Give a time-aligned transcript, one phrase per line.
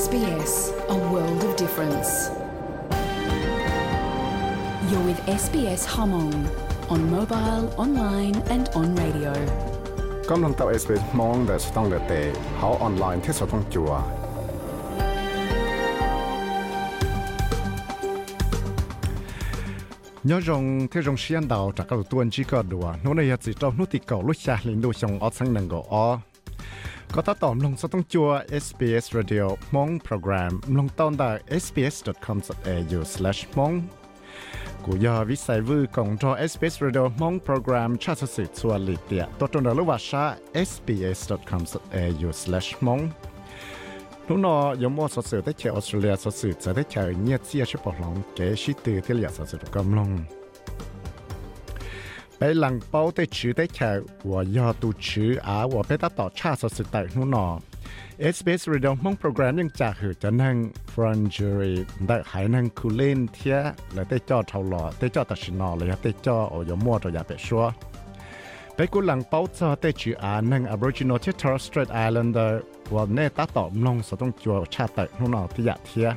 [0.00, 0.52] SBS,
[0.88, 2.10] a world of difference.
[4.88, 6.34] You're with SBS Hmong
[6.88, 9.32] on mobile, online, and on radio.
[10.30, 12.12] กำลังตัว SBS มองแต่สต้องเลเต
[12.56, 13.90] เขาออนไลน์ที่สต้องจัว
[20.24, 23.78] nhớ rằng thế rằng xuyên đầu chắc cái tuần chỉ có đùa nó này chỉ trong
[23.78, 26.18] nút thì cầu lúc xa lên đôi xong ở sang nâng gỗ ó có ta
[26.18, 26.33] tóm lòng sẽต้อง
[27.17, 28.29] ก็ถ้าตอมลงจะต้องจัว
[28.63, 31.29] SBS Radio มงโปรแกรมลงตอนดา
[31.63, 33.75] sbs.com.au/mong
[34.85, 40.23] กูยอวิสัยวือของจอ SBS Radio มงโปรแกรมชาติสิทธิ์สวลิเตียตัวตนดาลูกว่าชา
[40.69, 43.03] sbs.com.au/mong
[44.27, 50.11] นุ่นอยมอสสื่อได้เชียออสเตรเลียสสื่อจะได้เชียเงียดเสียเฉพาะหลงเกชิตือที่เหลือสสื่อกำลง
[52.45, 53.79] ใหหลังเป้าได้ชื่อได้แข
[54.23, 57.45] กว่ายอตูชื่ออาว่าเป็ตัดต่อชาติสุดแต่นู่นนอ
[58.43, 60.55] เบสเรดองมงโปรแกรมยังจาะหือจะนั่ง
[61.01, 63.57] รังเจอร์ได้หายนั่งคูเล่นเทีย
[63.93, 67.63] และได้จอเท่าหล่อได้จอตัดชินอเลยครับได้จอโอยมัวตัวยาเป็ดชัว
[68.75, 72.59] ไปกูหลังเป้าจอได้ชื่ออานั่ง Aboriginal ที่ทอร์สตรีทไอแลนเดอร์
[72.93, 76.09] ว่าเน่ตาต่อมลงสต้องจัวชาติแต่นู่นนอที่อยากเทีย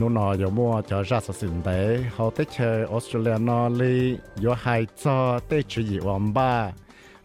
[0.00, 1.80] นู่นนออย่ามั่วจะราชสินได้
[2.12, 3.96] เขาได้เชอออสเตรเลียนอลี
[4.40, 6.52] อยู่หายจ่อได้ชื่ออีวอมบ้า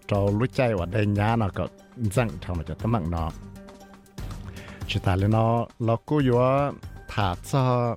[0.08, 1.66] เรารู้ใจว่าได้ยาเนาะก็
[2.00, 3.32] rằng thằng nó cho tấm mạng nó
[4.88, 6.40] chỉ ta lên nó nó cố yếu
[7.08, 7.96] thả cho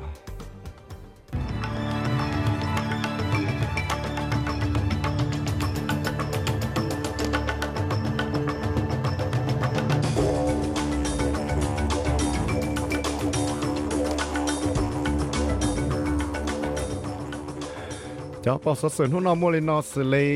[18.46, 20.30] จ้าปอสสนหุ่นอมลินอสเลย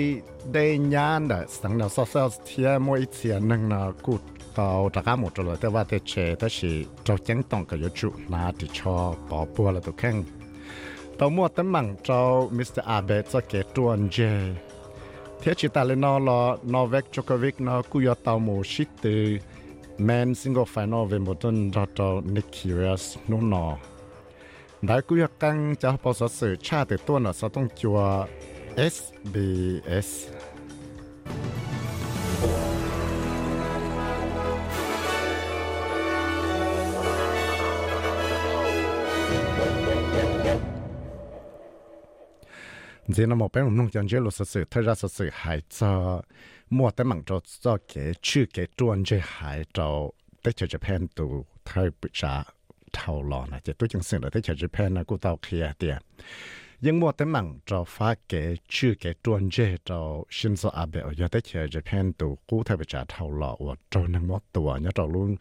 [0.54, 4.16] ได้ยานดสังเดาวซอสเทียมวยเสียนึงนะกู
[4.58, 6.72] ต่าตะก้าหมดเลยแต่ว่าเตเชตชี
[7.04, 8.98] เจ้าจังต้องกับยจุนาติชอ
[9.30, 10.16] ปอปัวละตัวแข้ง
[11.20, 12.20] ต่อมัวตั้มั่งเจ้า
[12.56, 14.18] มิสเตอร์อาเบจะเกตวนเจ
[15.40, 16.30] เทีชิตาเลนอล
[16.74, 19.24] นอเวกจอกวิกนอกุยตาโมชิตือ
[20.04, 22.00] แมนซิงเกิลไฟนอลเวมบตันดอต
[22.36, 23.66] นิคิเรสนุนอ
[24.88, 28.00] ได้กุยกังจะพอสสื่อชาติตัวน่ะสต้องจัว
[28.94, 30.10] SBS
[43.12, 45.92] เจนมอเป็นผมนุ่งจันเจลุสสื่อทราสสื่อหายจอ
[46.78, 47.94] มัวแต่มังจอจอเก
[48.28, 49.90] ชื่อเกจวนเจหายจอ
[50.42, 51.26] ได้เจอจะแพนตู
[51.66, 52.34] ไทยปิชา
[52.96, 55.74] thầu lò này chỉ tôi chẳng xin là thế chỉ Japan là cô tàu kia
[55.80, 55.98] tiền
[56.82, 61.14] nhưng mua tới mảng cho phá kế chưa kế tuần chế cho Shinzo Abe ở
[61.14, 64.40] giờ tới chỉ Japan tụ cô thay bị trả thầu lò và cho năng mất
[64.54, 65.36] tuổi nhớ cho luôn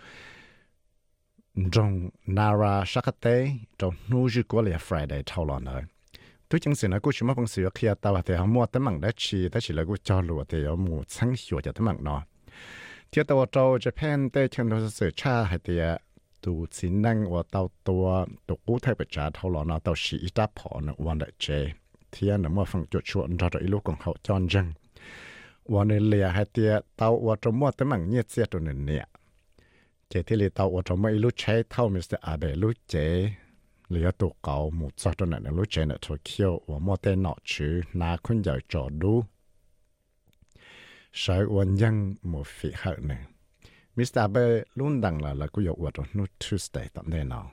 [1.73, 5.83] trong Nara Shakate trong Nuju của lìa Friday thầu lò này
[6.49, 8.81] tôi chẳng xin là cô chỉ mất bằng sự kia tàu thì họ mua tới
[8.81, 11.73] mảng đã chi đã chỉ là cô cho lùa thì họ mua sáng hiểu cho
[11.73, 12.23] tới mảng nó
[13.13, 15.81] thì tàu cho Japan tới chân đó sự cha hay thì
[16.77, 18.05] สินังว่าเตาตัว
[18.49, 21.47] ตุกูไทยประจาเท่าหลอนเตาสีตาพอนะวันเดเจ
[22.11, 24.67] เทียนนะเมื่อฟังจุดชวนเราจะอีลูกของเขาจอนจัง
[25.73, 29.05] วันนี้เลียให้เตียเตาว่าจะมั่วต่มังเงียเสียตัวหนึ่งเนี่ย
[30.09, 32.95] เจที่เลียเตาว่าจะไม่ลูกใช้เท่ามิสเตอร์อาเบลูกเจ
[33.89, 39.15] เหลือตัวเก่าหมุดซอตัวนั้นลูกเจเนี่ยตัวเขียวว่ามั่วแต่หนอชื่อนาคุณใหญ่จอดู
[41.19, 41.97] ใช้วันยัง
[42.29, 43.21] หมดฝีหักเนี่ย
[43.97, 44.19] Mr.
[44.19, 47.53] Abe luôn đằng là là cũng có vật nó Tuesday tận đây nào.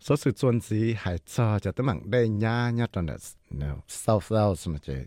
[0.00, 3.14] Số sự chuẩn gì hay cho cho tới mạng đây nha nha trong đó
[3.50, 5.04] no, South Wales mà chứ.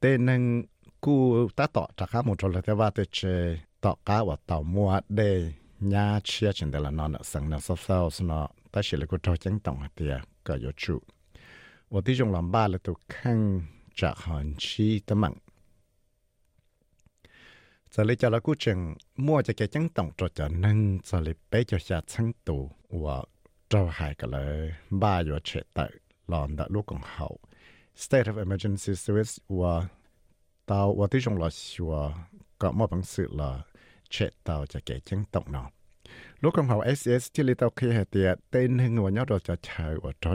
[0.00, 0.64] Tên nên
[1.00, 4.36] cú ta tỏ trả khá một chỗ là thế ba tới chứ tỏ cá và
[4.46, 8.48] tàu mua đây nha chia trên đây là nó nợ sang nó South Wales nó
[8.72, 10.06] ta chỉ là cú trò chẳng tổng thì
[10.44, 10.98] có yếu chủ.
[11.90, 13.62] Và tí trong làm ba là tụ khăn
[13.94, 15.34] trả hòn chi tới mạng
[17.90, 21.20] giờ lấy cho là cú chừng mua cho cái trắng tổng cho cho nên giờ
[21.20, 23.22] lấy bé cho xa trắng tù và
[23.68, 25.90] cho cái lời ba giờ chết tại
[26.28, 27.38] lòn đã lúc còn hậu.
[27.96, 29.86] State of emergency service và
[30.66, 32.12] tao và tí trong là xua
[32.58, 33.62] có một bằng sự là
[34.08, 35.70] chết tao cho cái trắng tổng nào
[36.40, 39.56] lúc còn học SS thì li tao khi hệ tiệt tên hình của rồi cho
[39.56, 40.34] chờ của cho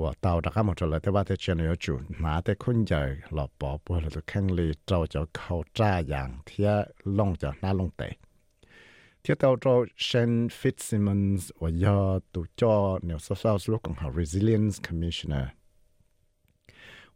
[0.00, 3.00] ว่าเตาตะข้ามดเลยที่ว่าเทเชนยจูหนาที่คุณใหญ่
[3.34, 6.70] หลอบปอปวดเลยแข้งลีเจ้าจะเข้าจ้าอย่างเทีย
[7.18, 8.08] ลงจะน่าลงเตะ
[9.20, 9.68] เทียเตาเร
[10.02, 11.98] เชนฟิตซิมอนส์ว่ายอ
[12.32, 12.74] ตุจอ
[13.04, 15.46] เนี่ยสาวๆลูกของเขา resilience commissioner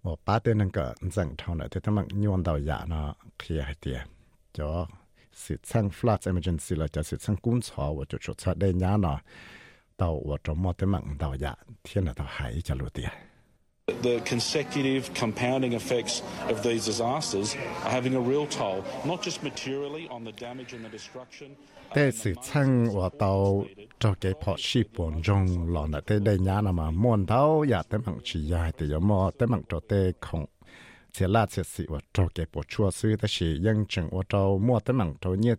[0.05, 0.87] ว่าป้าเต้นก็
[1.17, 3.07] สังทอานั้นแต่ถ้ามันยวนเตาหยาเนาะ
[3.39, 3.99] เคลียให้เตีย
[4.59, 4.71] จอ
[5.45, 9.19] สิทธิ์สร้าง floods emergency เราจะสิทธิ์สร้งกุ้งสอว่าจะชดใช้ได้ยาเนาะ
[9.99, 13.03] 到我周末的梦到呀，天了到海一路的。
[14.03, 20.25] The consecutive compounding effects of these disasters are having a real toll, not just materially on
[20.25, 21.57] the damage and the destruction.
[21.95, 23.65] Thế sự chăng và tàu
[26.73, 30.13] mà muốn tàu ya thế mạng chỉ ya thì giờ mò thế mạng cho thế
[30.21, 30.47] không
[31.13, 31.99] sẽ là sẽ sự và
[32.69, 35.59] cho suy thế sự ยัง chẳng và tàu mua thế mạng cho nhiệt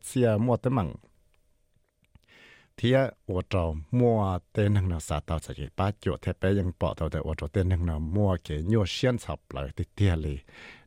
[2.81, 3.09] thì ở
[3.49, 6.93] chỗ mua tên hàng nào sao tao sẽ cái ba chỗ thế bây giờ bỏ
[6.93, 10.19] tao để ở chỗ tên hàng nào mua cái nhiều xiên sập lại thì tiền
[10.19, 10.37] li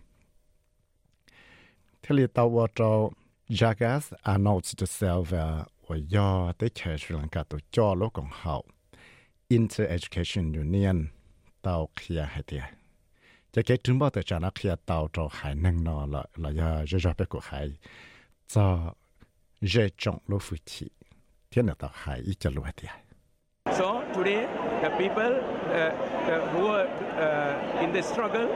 [2.01, 3.09] thế li tàu vào cho
[3.49, 8.25] Jagas Arnold to sell và và do tới chờ Sri Lanka tổ cho lúc còn
[8.31, 8.65] hậu
[9.47, 11.07] Inter Education Union
[11.61, 12.63] tàu kia hay tiệt
[13.53, 15.29] cho
[18.53, 18.93] cho
[19.61, 20.55] dễ trọng lô phụ
[21.55, 21.73] là
[22.25, 22.87] ít cho lúa thì
[23.65, 24.47] So today,
[24.81, 25.93] the people uh,
[26.27, 28.47] uh, who are uh, in the struggle,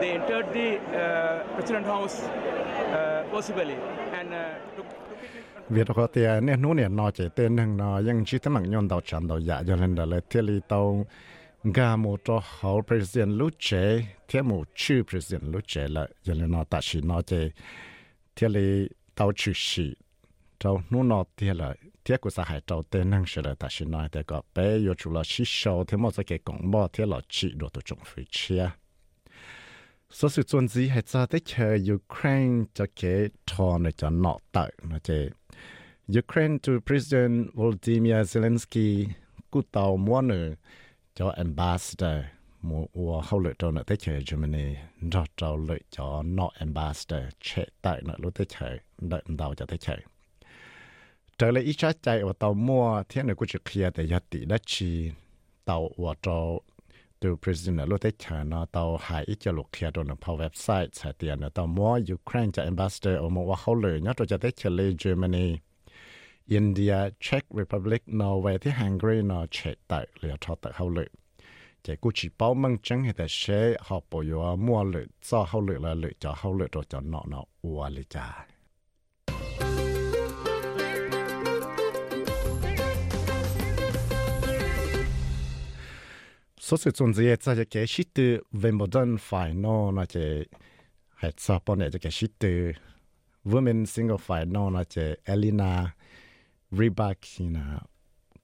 [0.00, 3.74] they entered the uh, President House uh, possibly.
[4.12, 4.86] And uh, took,
[5.68, 8.70] việc đó thì nên nô nè nó chỉ tên hàng nó ยัง chỉ tấm bằng
[8.70, 11.06] nhon tàu chắn tàu dạ cho nên là thiết lý tàu.
[11.64, 16.34] Gà một cho hậu president lúc chế thiết một chữ president lúc chế là cho
[16.34, 17.50] nên nó ta chỉ nó chỉ
[18.36, 19.94] thiết lý tàu chữ sĩ
[20.60, 21.74] trâu nô nọ tia là
[22.04, 24.76] tia của xã hội trâu tên năng sẽ là ta sẽ nói để có bé
[24.76, 27.80] yêu chủ là chỉ sâu thì một cái công bố tia là chỉ đồ tổ
[27.84, 28.70] trọng phi chia.
[30.10, 34.38] Số sự chuẩn gì hay cho tới chờ Ukraine cho cái thò này cho nọ
[34.52, 35.28] tới nó chế
[36.18, 39.06] Ukraine to President Volodymyr Zelensky,
[39.50, 40.54] cú tàu muốn nữa
[41.14, 42.24] cho ambassador.
[42.68, 44.66] มัวเข้าเลยตัวน่ะเตเฉยเยอรมนี
[45.10, 47.48] เราเราเลยจอนอแอมบาสเตอร์เช
[47.84, 48.74] ตายน่ะรู้เตเฉย
[49.08, 50.00] เดินเราจะเตเฉย
[51.36, 54.92] เจอเลยอีชัดใจว่าตอมัวเที่ยนกูจะเคลียร์แต่ยติดัชี
[55.66, 56.38] เตาว่าเรา
[57.20, 65.46] ตัว president รู้เตเฉยเนาะเตาหายอีจะหลกเคลียร์ตัวน่ะพอเว็บไซต์สายเตียนน่ะตอมัวยูเครนจะแอมบาสเตอร์เอามัว่าเข้าเลยเนาะตัวจะเตเฉยเลยเยอรมนี
[66.52, 71.08] อินเดียเช็กรีพับลิกนอร์เวย์ที่ฮังการีนอร์เช็กไตเหลืทอตเข้าเลย
[71.84, 75.46] chỉ cú chỉ bảo mong chẳng hệ tại sẽ học bảo yo mua lựa cho
[75.48, 78.46] hậu lựa là lựa cho hậu lựa rồi cho nọ nọ, ua lựa cha.
[86.58, 90.44] Số sự chuẩn gì cho cái shit từ về một Wimbledon final nó chỉ
[91.16, 92.72] hệ sao bọn này cái shit từ
[93.44, 95.94] women single final nó chỉ Elena
[96.70, 97.80] Rybakina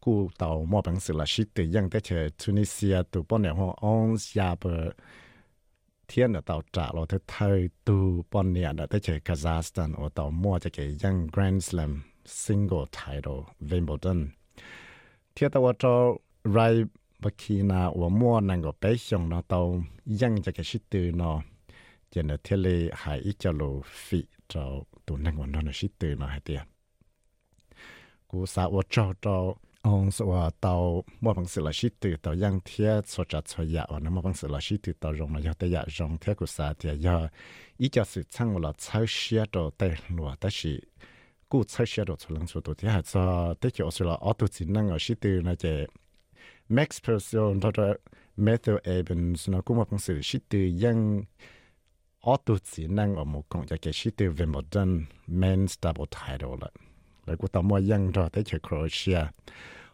[0.05, 2.09] cú tàu mua bằng sự là shit từ ยังแต่เช
[2.41, 4.75] Tunisia ตัวbọn này họ on xa bờ
[6.07, 10.09] thiên ở tàu trả lo tới thời tu bọn này đã tới chơi Kazakhstan ở
[10.15, 14.27] tàu mua cho cái ยัง Grand Slam single title Wimbledon
[15.35, 16.83] thiên tàu cho Rai
[17.19, 20.81] bất kỳ nào và mua năng của bé xong nó tàu dân cho cái shit
[20.89, 21.41] từ nó
[22.11, 24.61] cho nên thế là hãy ít cho lộ phí cho
[25.05, 26.61] tụ năng của nó là shit từ nó hay tiền
[28.27, 32.36] cú sa ô cho cho ông sợ tàu mua bằng sự là ship từ tàu
[32.36, 35.16] giang thiết số chặt số dạ và nó mua bằng sự là ship từ tàu
[35.16, 37.28] rồng là do tây dạ rồng thiết của xã thì do
[37.78, 40.80] ý cho sự sang là sau xe đồ tây lúa ta chỉ
[41.48, 44.18] cú sau xe đồ số lần số đồ thì hạt cho tới chỗ sự là
[44.20, 45.86] auto chỉ năng ở ship từ là cái
[46.68, 47.94] max person đó là
[48.36, 51.22] methyl Evans, nó cũng mua bằng sự ship từ giang
[52.20, 56.06] auto chỉ năng ở một công cho cái ship từ về một đơn men's double
[56.10, 56.70] title lại
[57.30, 57.80] lại của tao mua
[58.12, 59.26] rồi tới Croatia.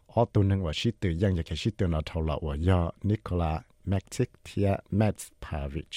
[0.07, 2.57] Ở tu và sĩ tử yang cái sĩ tử nó thâu lọ và
[3.03, 5.89] Nikola Matic Tia Mats Pavic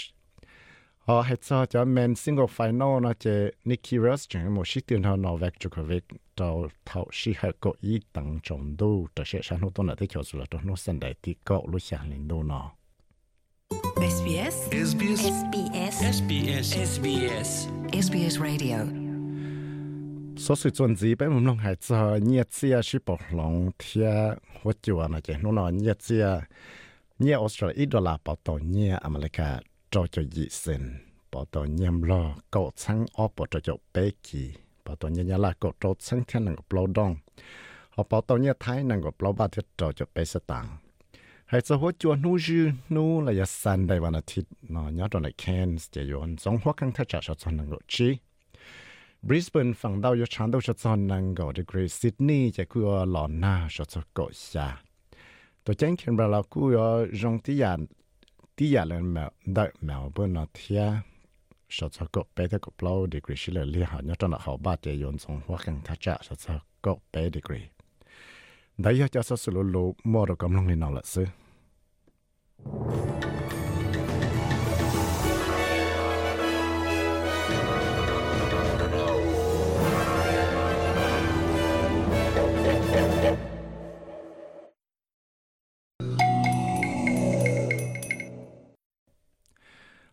[1.09, 5.15] họ hết cho cho men single final nó chơi Nicky Rustin một sĩ tử nó
[5.15, 5.99] Novak Djokovic
[6.35, 6.55] cho
[6.85, 10.23] thâu sĩ có ý tăng trọng đu cho sẽ sáng hôm tuần là tới chơi
[10.25, 12.27] rồi cho nó sân đại tí cậu lúc sáng lên
[13.95, 14.69] SBS.
[14.71, 15.21] SBS.
[15.21, 16.01] SBS.
[16.01, 16.73] SBS.
[16.85, 17.67] SBS.
[17.93, 18.98] SBS Radio.
[20.39, 24.11] số sự chuẩn gì bé mầm lòng hải giờ nhiệt xe chỉ bỏ lòng thia
[24.63, 26.41] hỗ trợ này chứ nó nói nhiệt xe
[27.19, 29.59] nhiệt Australia ít đô la bảo tổ nhiệt America
[29.91, 30.93] cho cho dị sinh
[31.31, 34.53] bảo tổ nhiễm lo cậu sang ở bảo cho cho bé kỳ
[34.85, 37.15] bảo tổ nhiệt nhà là cậu cho sang thiên năng bảo đông
[37.89, 40.77] họ bảo tổ nhiệt thái năng bảo ba thiết cho cho bé sẽ tăng
[41.45, 44.89] hay cho hỗ trợ nu dư nu là giờ san đây vào là thịt nó
[44.89, 48.17] nhớ trong này cans chỉ yon giống hoa căng thay trả cho năng chi
[49.27, 54.67] Brisbane ฝั่งดาวยชันดาวชดซอนนังก็ดีกรีซิดนีย์จะคือหลอนหน้าชดซอกก็ชา
[55.63, 56.87] ตัวแจ้งเขียนบาลากูยอ
[57.21, 57.79] จงที่ยาน
[58.57, 60.83] ที่ยานเลยแมวได้แมวเบอร์นอเทีย
[61.75, 67.61] ชดซอกก็ไปถ้าก็เปล่าดีกรีชิเลเลียหาเนาะตอนเขาบ้าเจยนสงหัวกันทัชะชดซอกก็ไปดีกรี
[68.81, 71.27] ได้ยาจะสสลุลุมอดกำลังในนอนละซื้อ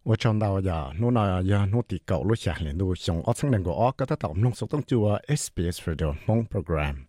[0.06, 3.32] 我 trong đầu giờ nó là giờ nó cậu lúc sáng lên đồ xong ở
[3.32, 7.06] trong này của ở cái tàu mông số tông chùa SBS Radio mong program.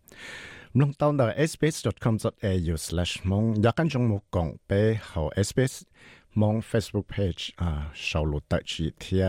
[0.74, 3.64] Mong tàu là sbs.com.au slash mong.
[3.64, 5.84] Giá căn trong một cổng pe hậu SBS
[6.36, 8.62] mong Facebook page à sau lụt tại
[9.00, 9.22] thì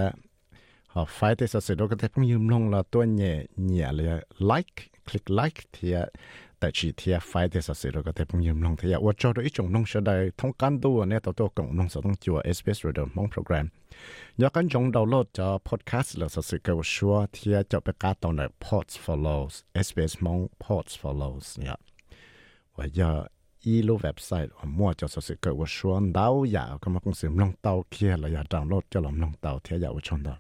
[0.86, 4.20] họ phải thế sao sẽ đó có thể phong yếm là tôi nhẹ nhẹ là
[4.38, 5.94] like, click like thì
[6.58, 10.10] แต่ชีเทียไฟที่สุดสุดก็ได้พุ่งยืมลงเทียว่าจอดอีจงลงเสด
[10.40, 13.66] ทงการดูเนี่ยตัวตัวกงลงสต้องจัว sbs radio มอง program
[14.38, 19.52] อยากกันจงดาวน์โหลดจอ podcast แล้วสุดก็ชัวเทียจะไปกาตอนใน pods follows
[19.86, 21.76] sbs มอง pods follows เนี่ย
[22.76, 23.10] ว่าอย่า
[23.64, 30.34] อีลูเว็บไซต์ว่ามั่วจะสุดก็ว่าชัวดาวอยากก็มาคงสิมลงเตาเคียแล้วอย่าดาวน์โหลดจะลองลงเตาเทียอยากว่าชนดา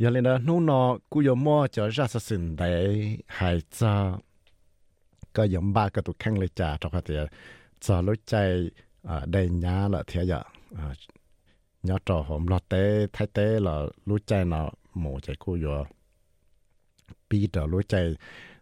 [0.00, 0.80] อย่าเลยนะนู่นนอ
[1.12, 2.68] กูยอมั่วจะรักสินได้
[3.38, 3.80] หายใจ
[5.37, 7.15] ก็ยมบ้าก็ตุกแข่งเลยจ้าทุกที
[7.83, 8.33] จะรู้ใจ
[9.31, 10.45] ได้ยาละเทียอยาก
[11.83, 15.85] nhớ trò hôm lo tế thái tế là lúa chay nó mổ chạy cô yo
[17.29, 18.15] bi đó lúa chay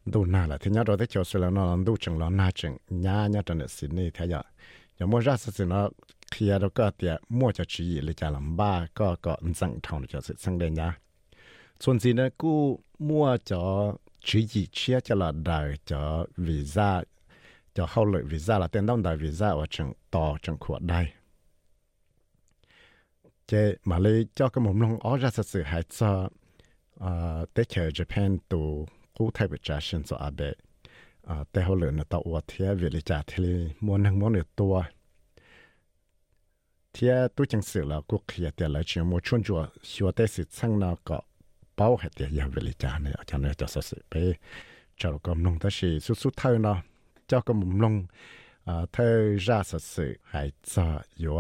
[0.05, 2.51] đồ na là thì nhớ rồi thế chiều xưa là nó đồ chừng nó na
[2.55, 4.41] chừng nhá nhá trong này xin này thế giờ
[4.99, 5.89] giờ mua ra sự nó
[6.31, 10.05] khi đó có tiền mua cho chị lấy cho làm ba có có dẫn thằng
[10.07, 10.97] cho sự sang đây nhá
[11.79, 13.93] xuân gì nữa cô mua cho
[14.26, 17.02] chị gì chia cho là đời cho visa,
[17.74, 21.06] cho hậu lợi visa là tên đông đời visa ở chừng to chừng khuất đây
[23.46, 26.28] chế mà lấy cho cái mồm lông ở ra sự hại cho
[26.94, 30.52] ờ tế chờ Japan tụ cú thay bị trả sinh cho abe.
[31.22, 34.32] Ờ, tế hậu lợi là tàu ở thế việc lý trả thì muốn hàng muốn
[34.32, 34.82] được tua.
[36.92, 40.26] Thế tôi chẳng sự là cuộc kia tiền lại chuyện một chuyên chùa, xua tế
[40.26, 41.20] sự sang nào có
[41.76, 44.32] bao hết tiền giờ về lịch trả này cho này cho sự bé.
[44.96, 46.82] Cho cái mông long ta chỉ chút chút thôi nó,
[47.26, 48.06] cho cái mông long
[48.64, 51.38] à theo ra sự sự hay cho yếu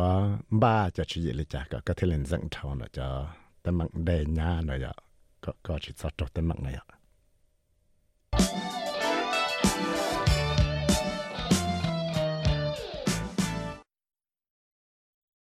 [0.50, 3.28] ba cho chỉ là chả có có thể lên dẫn thầu nó cho
[3.62, 4.92] tấm mạng đề nhà nó giờ
[5.40, 6.84] có có chỉ cho cho tấm mạng này ạ.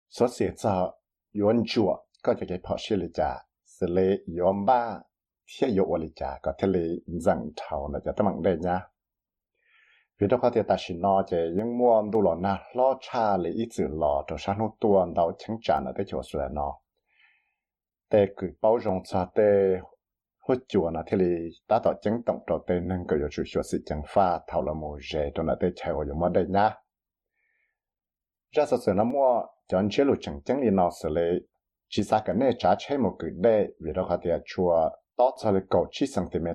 [0.09, 0.93] Số sẽ cho
[1.33, 3.48] yuan chùa, có cho cái phò sĩ là chả
[3.81, 4.99] sẽ lấy yom ba
[5.59, 8.81] thiết yếu là chả có thể lên dẫn thảo nó cho tấm mạng đây nha
[10.19, 13.37] vì đó có thể ta chỉ nói chứ những mua đồ lọ na lo cha
[13.37, 16.47] lấy ít chữ lọ cho sáng nó tuần đầu chẳng trả nó tới chỗ sửa
[16.51, 16.79] nó
[18.11, 19.77] để cứ bao rộng cho để
[20.39, 23.83] hỗ trợ thế thì đã tạo chứng tổng cho tên nâng cao chủ sửa sự
[23.85, 26.75] chẳng pha thảo là một dễ cho nó tới chạy vào dùng mất đây nhá
[28.51, 31.21] ra sợ sợ nó mua chọn chế lụ chẳng chẳng đi nó xử lý
[31.89, 35.35] chỉ sa cái này trả chế một cái đê vì đó có thể chua đó
[35.43, 36.47] cho là cầu chỉ cm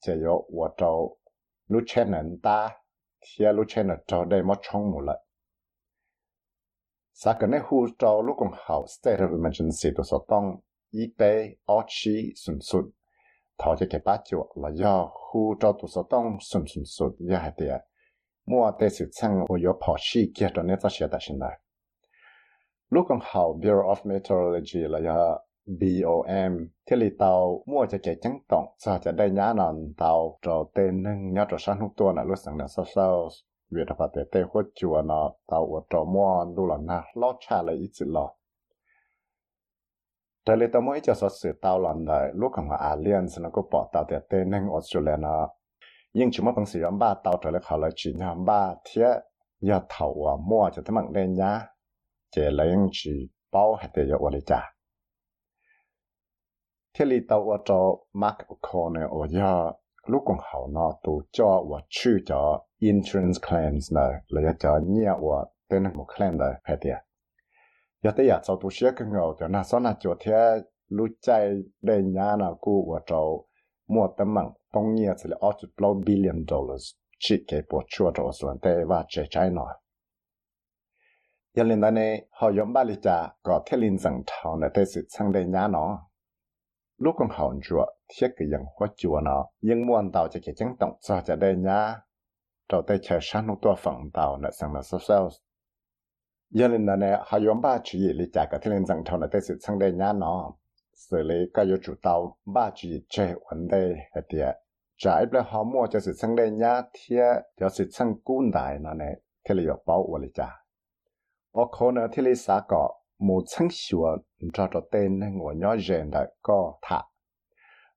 [0.00, 1.18] chỉ có và trâu
[1.68, 2.70] lúc trên nền ta
[3.20, 5.18] thì lúc trên nền trâu đây mất trong một lại
[7.12, 10.44] sa cái này hú trâu lúc còn hậu state of emergency tôi sẽ tông
[10.90, 12.90] y bê ở chỉ sụn sụn
[13.58, 17.12] thảo cho cái bát chua là do hú trâu tôi sẽ tông sụn sụn sụn
[17.18, 17.78] như thế
[18.46, 21.63] mua tới xe sang của yo 跑去，接着呢，这些的现在。
[22.94, 28.38] lúc còn học Bureau of Meteorology là do BOM thế thì tàu mua cho chạy trắng
[28.48, 32.12] trọng sao cho đây nhá nằm tàu trò tên nâng nhá trò sáng lúc tua
[32.12, 33.28] là lúc sáng là sao sao.
[33.70, 37.02] Việc là phải tế tế hốt chùa nó tàu ở trò mua đu là na,
[37.14, 38.30] lo cha là ít sự lo
[40.46, 43.50] đây là tàu mới cho sao sự tàu là nơi lúc còn là aliens nó
[43.52, 45.48] có bỏ tàu tế tế nâng Australia nó
[46.12, 48.74] nhưng chúng mất bằng sự yếm ba, tàu trở lại khỏi là chỉ nhá ba
[48.84, 49.14] thiết
[49.60, 51.73] giờ thầu mua cho thế mạng đây nhá
[52.34, 54.60] chế lấy anh chỉ bao hạt để cho lấy trả
[56.94, 59.72] thế lý tàu ở cho Mark O'Connor ở giờ
[60.06, 65.18] lúc còn hậu nó tụ cho và chữ cho insurance claims này, là cho nhiều
[65.30, 66.96] và tên một claim này hạt tiền
[68.02, 71.08] giờ tới giờ sau tụ sẽ cái ngầu cho nó sau nó cho thế lúc
[71.22, 71.50] chạy
[71.82, 73.24] đây nhà nó cũ và cho
[73.88, 76.84] mua tấm mạng tông nhiên sẽ là 8 billion dollars
[77.18, 78.30] chỉ cái bộ chua cho
[78.62, 79.74] tiền và chế trái nói
[81.54, 84.70] giờ lên đây này họ dùng ba lít trà có thể lên rằng thảo này
[84.74, 86.08] tới sự sang đây nhà nó
[86.98, 90.54] lúc con hậu chùa thiết cái dạng hoa chùa nó nhưng muốn tàu cho cái
[90.54, 92.00] chứng động cho cho đây nhà
[92.68, 95.28] trâu tê chờ sáng lúc tua phẳng tàu này sang là sao sao
[96.50, 99.40] giờ lên này họ dùng ba chữ lý giải cái thiên rằng thầu này tới
[99.40, 100.52] sự sang đây nhá nó
[100.94, 104.56] xử lý cái yêu chủ tàu ba chữ chế vấn đề hệ tiệt
[104.96, 107.16] trái lại họ mua cho sự sang đây nhá thì
[107.60, 110.28] cho sự sang cún đại nó này thì là bảo của lý
[111.54, 111.64] giải
[115.46, 117.02] ở khó nhỏ rèn đã có thả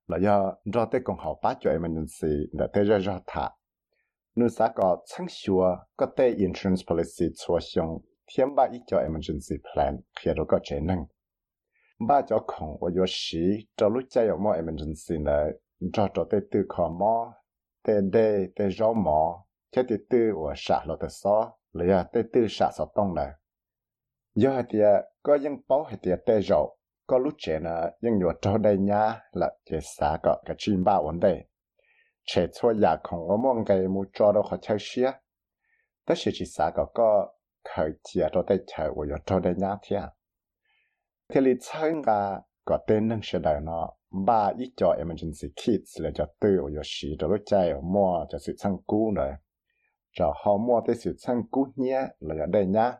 [0.06, 1.16] là do cho tên còn
[1.62, 1.70] cho
[2.72, 3.50] tới ra thả
[4.50, 4.96] xã có
[5.28, 7.98] sửa có insurance policy chua xong
[8.36, 11.04] thiên ba ít cho emergency plan khi đó có chế năng
[12.08, 13.38] ba cho không và yo sĩ
[13.76, 15.50] cho lúc chạy ở mò emergency này
[15.92, 17.32] cho cho tê tư khó mò
[17.86, 22.22] tê đê tê gió mò chế tê tư và xả lọ tê xó lấy tê
[22.32, 23.28] tư xả xó tông này
[24.38, 26.66] À, do hạt tiệt có những bao hạt tiệt tê gió
[27.06, 30.84] có lúc trẻ là những nhỏ trâu đây nhá là trẻ xả có cái chim
[30.84, 31.44] bao vấn đề
[32.28, 35.10] trẻ cho nhà không có mong cái mu cho đâu khó chơi xía.
[36.06, 37.32] Tất sự chỉ xả có có
[37.74, 40.02] khởi chia cho tay chờ của cho đây nhá thia.
[41.28, 43.90] Thế li chơi ngà có tên nâng sẽ đời nó
[44.26, 48.24] ba ít cho emergency kids là cho tư của sĩ cho lúc chạy ở mua
[48.28, 49.36] cho sự sang cú nữa.
[50.12, 52.92] Cho họ mua tới sự sang cú nhé là ở đây nhá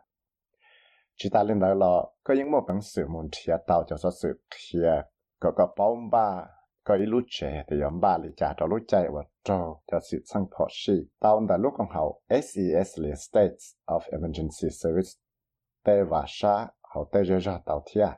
[1.23, 4.09] chỉ ta lên đó là có những một bằng sự muốn thiệt tạo cho số
[4.21, 5.05] sự thiệt
[5.39, 6.45] có có bóng ba
[6.83, 9.99] có ý lúc trẻ thì nhóm ba lý trả cho lúc chạy và cho cho
[10.11, 15.09] sự sang phó sĩ tạo đã lúc còn hậu SES là States of Emergency Service
[15.83, 18.09] tê và sa hậu tê rơi ra tạo thiệt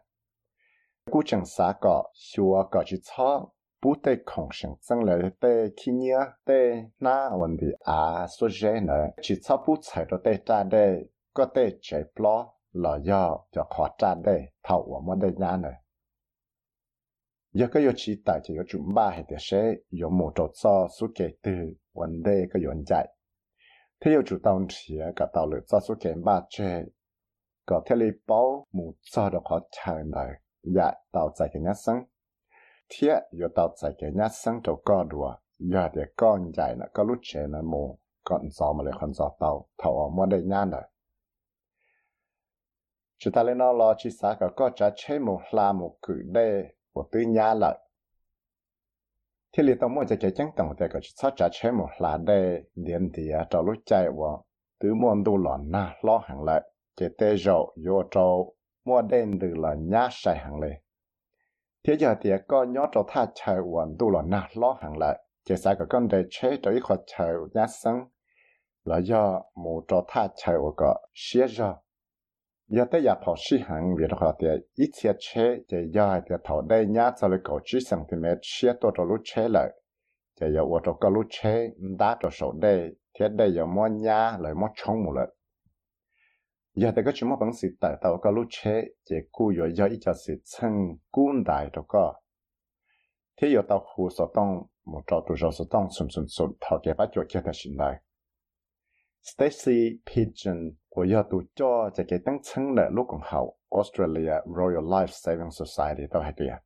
[1.11, 3.49] cú chẳng xa có xua có chỉ cho
[3.81, 8.49] bút tê khổng sinh dân lời tê khi nhớ tê na vấn đề à số
[8.49, 12.99] dễ nữa chỉ cho bút chạy đó tê ta đây có tê chạy plo là
[13.03, 15.73] do cho khó ra đây thầu ở mỗi đây nhà nữa
[17.53, 20.47] giờ cái yêu chỉ tại chỉ có chúng ba hay để sẽ có một chỗ
[20.63, 21.51] cho số kể từ
[21.93, 23.07] vấn đề cái yuan chạy.
[23.99, 26.83] Thế yêu chủ động chỉ cả tàu lửa cho số kể ba chế
[27.65, 30.29] có thể lấy bao một cho được họ chờ này
[30.63, 32.05] dạ tàu chạy cái nhát sáng
[32.89, 36.85] thế yêu tàu chạy cái nhát sáng cho có đùa giờ để con chạy nó,
[36.93, 40.27] có lúc chế là một còn gió mà lại còn gió tàu thầu ở mỗi
[40.29, 40.90] đây nhá này
[43.23, 46.21] chúng ta lên nó lo chi xã cả có trả chế một là một cử
[46.25, 47.77] đề của tư nhà lợi.
[49.57, 52.17] Thì lý tổng mô sẽ chạy chẳng tổng thể có chỉ trả chế một là
[52.17, 54.45] đề điện thì trò lúc chạy vào
[54.79, 56.61] tứ môn tu lọ na lo hàng lợi,
[56.95, 58.55] chế tê rộ, vô trâu,
[58.85, 60.81] mua đen từ là nhá sai hàng lệ
[61.83, 65.17] thế giờ thì có nhó trò tha chạy hoàn tu lọ na lo hàng lợi,
[65.45, 67.95] chế xã cả con đề chế trở ít khỏi chạy nhá sân.
[68.83, 71.73] Là do một trò tha chạy vào có xế rồi
[72.71, 76.35] giờ tới giờ thọ sĩ hàng việc họ thì ít chia chế thì giờ thì
[76.43, 79.69] thọ đây nhá cho lấy cổ chỉ cm chia tôi cho lúc chế lại
[80.41, 83.87] thì giờ tôi cho cái lúc chế đá cho số đây thế đây giờ mua
[83.87, 85.29] nhá lại mua chống một lần.
[86.75, 89.69] Giờ thì có chuyện mà bằng sự tại tàu cái lúc chế thì cú giờ
[89.73, 90.71] giờ ít cho sự chân
[91.11, 92.13] cuốn đại cho có.
[93.41, 96.79] Thế giờ tàu hồ số tông, một trò tu số tông sum sum sum thọ
[96.83, 98.01] cái bắt chỗ kia ta xin lại
[99.23, 104.33] Stacy Pigeon của do tụ cho cho cái tăng chân là lúc còn hậu Australia
[104.45, 106.57] Royal Life Saving Society tao hay kìa.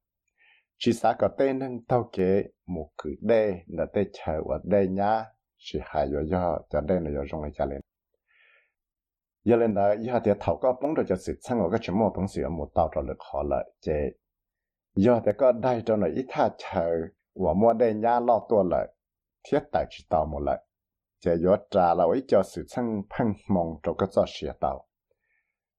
[0.77, 4.87] Chỉ xã có tên nâng tao kế một cử đê là tê chờ ở đê
[4.87, 5.25] nhá.
[5.57, 7.81] Chỉ hại do do cho đê là do rong lại trả lên.
[9.43, 11.99] Giờ lên đó, giờ thì thảo có bóng rồi cho sự chân của các chúng
[11.99, 14.11] mô bóng sự ở một tàu cho lực họ lợi chế.
[14.95, 16.91] Giờ thì có đai cho nó ít tha chờ
[17.35, 18.87] và mua đê nhá lo tua lợi.
[19.49, 20.64] Thiết tại chỉ tàu một lợi.
[21.24, 24.52] lại chế yo trả là ít cho sự sang phăng mong cho cái cho sửa
[24.60, 24.86] tàu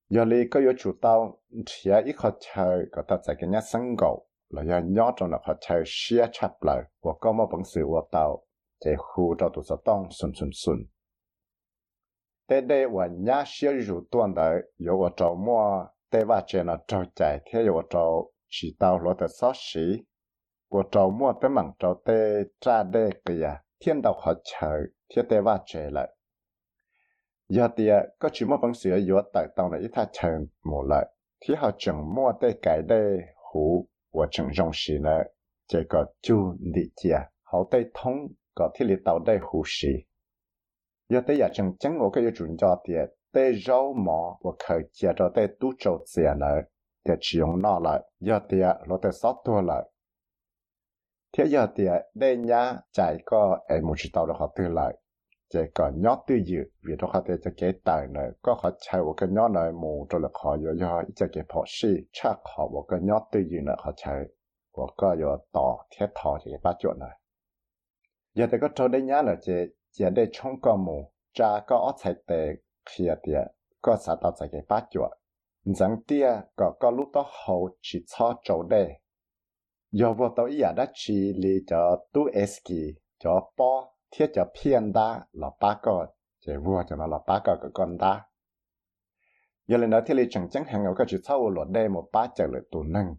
[0.09, 3.61] giờ li có yo chủ tàu chỉ ít họ chờ có ta tại cái nhá
[3.61, 7.49] sang gầu là do nhỏ trong là họ chơi xia chập lại và có một
[7.51, 8.45] bằng sự và tàu
[8.85, 10.77] để khu cho tụi sao tông xuân xuân xuân
[12.47, 18.99] tế đây và nhá xia rủ tuần đấy有我找么tế và trên là trâu chạy thế有我找chỉ tàu
[18.99, 19.81] lo tới sáu xí
[20.69, 26.10] 我找么tế mảng找tế ra đây kìa thiên đạo họ chơi thế 贴地瓦出来。
[27.48, 31.08] 有的，各处么方水有带动了一大沉默来，
[31.40, 32.94] 只好沉末在街内
[33.36, 35.10] 湖或正用时呢，
[35.68, 40.06] 这个就理解好在通个天里到底呼吸。
[41.06, 46.46] 有的也正经我个有专家的，带肉麻或可接着在都州之呢，
[47.04, 49.92] 在使用那了，有的落在少多了。
[51.36, 54.96] Thế giờ thì đây nhá chạy có em muốn chỉ tàu được họ từ lại
[55.52, 58.70] chỉ có nhót từ dự vì đó họ để cho cái tài này có họ
[58.80, 61.88] chạy một cái nhót này mù cho là họ yo yo cho cái phò sĩ
[62.12, 64.24] chắc họ một cái nhót từ dự này họ chạy
[64.76, 67.18] và có yo tỏ thiết thọ thì cái ba chỗ này.
[68.34, 69.52] Giờ thì có cho đây nhá là chỉ
[69.92, 72.48] chỉ để trong có mù cha có ở chạy tệ
[72.96, 73.32] kia thì
[73.82, 75.08] có sao tao chạy cái ba chỗ.
[75.64, 79.00] Rằng tia có có lúc đó hậu chỉ cho chỗ đây
[79.91, 84.91] giờ vô tao ý đã chỉ li cho tu eski cho po thiết cho phiền
[84.93, 86.07] đa là ba个，
[86.39, 88.25] 就vua cho nó là ba个个con đa.
[89.67, 92.09] giờ lên đó thì lý chẳng chẳng hàng ở cái chữ sau luật đây một
[92.13, 93.15] ba trở lại tù nâng.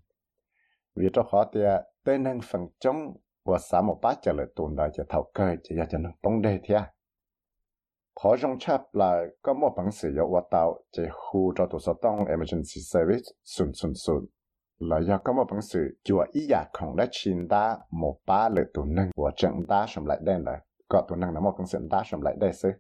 [0.95, 1.61] vì cho họ thì
[2.05, 5.57] tên nâng phần trong và xã một ba trở lại tù đó cho thầu cơ
[5.63, 6.81] chỉ cho nó bóng đề thia.
[8.23, 11.79] Họ trong chap là có một bằng sử dụng và tạo chỉ hù cho tù
[11.79, 14.17] sở tông emergency service xuân xuân xuân
[14.80, 18.50] là do có một bản sự chùa ý giả không đã chín ta một ba
[18.50, 21.54] lời tù nâng của trận ta xong lại đen là có tù nâng là một
[21.58, 22.72] bản sự ta xong lại đây sư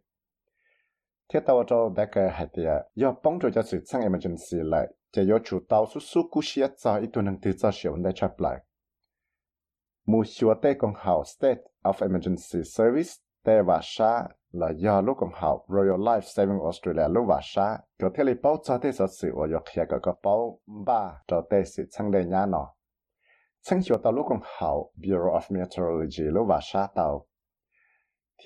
[1.33, 5.25] thiết tao cho bé cái hạt địa do bóng cho sự sang emergency lại chỉ
[5.25, 8.03] do chủ tàu xuất xuất cú xia cho ít tù nâng từ cho sự vấn
[8.03, 8.63] đề chấp lại
[10.05, 13.09] mu xua tê công hào state of emergency service
[13.43, 17.77] tê và sa là do lúc còn học Royal Life Saving Australia lúc và xa,
[18.01, 21.41] có thể li bao cho thế sự sự và khía cái có bao ba cho
[21.51, 22.73] thế sự chẳng đề nhá nọ.
[23.61, 27.25] Chẳng xua tàu lúc còn học Bureau of Meteorology lúc và xa tàu.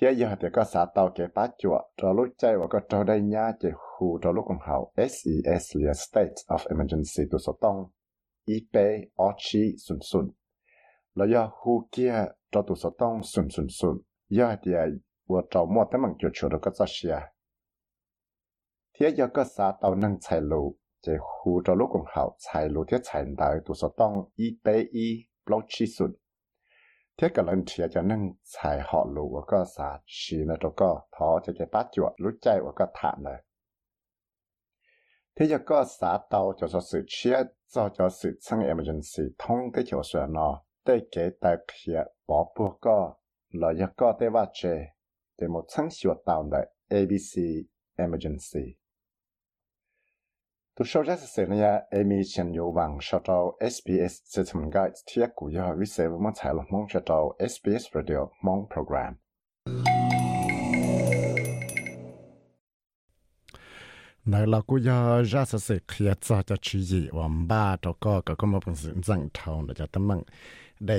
[0.00, 3.04] Thế giờ thì có xã tàu kế bá chùa cho lúc chạy và có cho
[3.04, 7.58] đây nhá chỉ hù cho lúc còn học SES là State of Emergency tu sổ
[7.60, 7.76] tông
[8.44, 8.80] IP
[9.22, 10.30] Ochi sun sun
[11.14, 14.72] là do hù kia cho tu số tông sun sun sun giờ thì
[15.28, 17.18] và cho mua tấm bằng chuột chuột có cho xia
[19.00, 22.68] thế giờ có xã tàu nâng chạy lũ chỉ khu cho lúc còn hậu chạy
[22.68, 25.08] lũ thế chạy đại tu số tông IP E
[25.46, 26.12] block chi sun
[27.16, 30.72] thế cái lần chia cho nên xài họ lù và có xả xì nó cho
[30.76, 33.42] có thọ cho cái bát chuột lúc chạy và có thảm này
[35.36, 37.42] thế giờ có xả tàu cho sự chia
[37.74, 42.52] cho cho sự sang emergency thông cái chỗ sửa nó để cái tài kia bỏ
[42.58, 43.14] bùa có
[43.52, 44.86] là giờ có để vào chế
[45.42, 45.88] để một sang
[46.88, 47.34] ABC
[47.96, 48.76] emergency
[50.76, 54.88] tu sau ra sẽ này Amy Chen Yu Wang sau đó SBS sẽ tham gia
[55.06, 59.14] thiết của giờ vi sẽ mong chạy là mong sau đó SBS Radio mong program.
[64.24, 67.08] này là cú giờ ra sẽ sẽ khía cho cho chú gì
[67.48, 70.22] ba cho có có có một phần sự rằng thầu để cho tấm bằng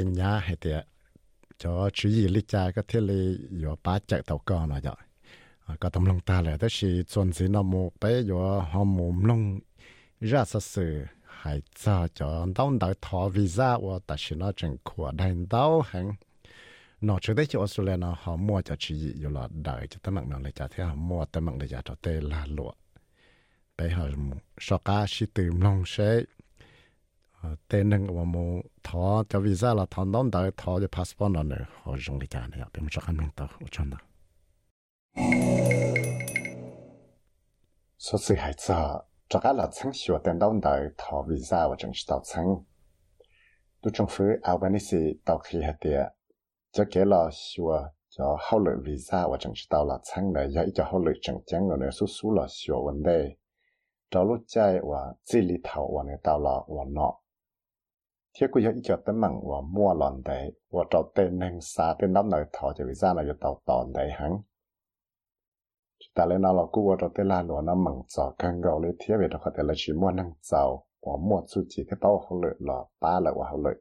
[0.03, 0.55] nhá hay
[1.63, 4.79] cho chú gì lý cha có thể lý có ba chạy tàu con rồi
[5.67, 8.83] rồi có tấm lòng ta là đó là chuẩn gì nó mù bé có họ
[8.83, 9.59] mù mông
[10.21, 14.77] ra sự sự hay cho cho đau đau thọ visa và ta chỉ nó chẳng
[14.83, 16.13] khỏe đành đau hàng
[17.01, 20.15] nó trước đây cho Australia nó họ mua cho chị gì là đợi cho tấm
[20.15, 22.71] mạng nó lại cho thế, họ mua tấm lòng để cho tê là lụa.
[23.77, 24.11] Bây giờ
[24.59, 26.21] sọ cả chỉ từ lòng sẽ
[27.67, 31.43] tên nâng của mô thọ cho visa là thọ đón đau thọ cho passport nó
[31.43, 33.97] nữa họ dùng để cho này ạ bên trong anh mình tao ở trong đó
[37.97, 41.75] số sự hại sợ cho cả là chẳng sửa tên đón đời thọ visa và
[41.77, 42.45] chẳng sửa chẳng
[43.81, 46.03] tu trong phía Albanese tàu khi hạt địa
[46.71, 50.51] cho kể là sửa cho hậu lợi visa và chẳng chỉ tao là sang này
[50.51, 53.35] dạy cho hậu lợi chẳng chẳng rồi này số số là sửa vấn đề
[54.11, 57.13] cho lúc chạy và chỉ lý thảo và này tao là và nọ
[58.39, 61.95] thế cứ yêu cho tới mảng và mua lòn đấy và trâu tên hình xa
[61.99, 64.31] tên nắp nơi thọ cho vì ra là yêu tàu tòn đấy hắn.
[66.15, 68.79] Ta lên nào là cú vào trâu tên là lúa nó mảng cho càng gạo
[68.79, 71.83] lấy thế về đó có thể là chỉ mua năng giàu và mua su chỉ
[71.89, 73.75] cái tàu hậu lợi là ba lợi và hậu lợi.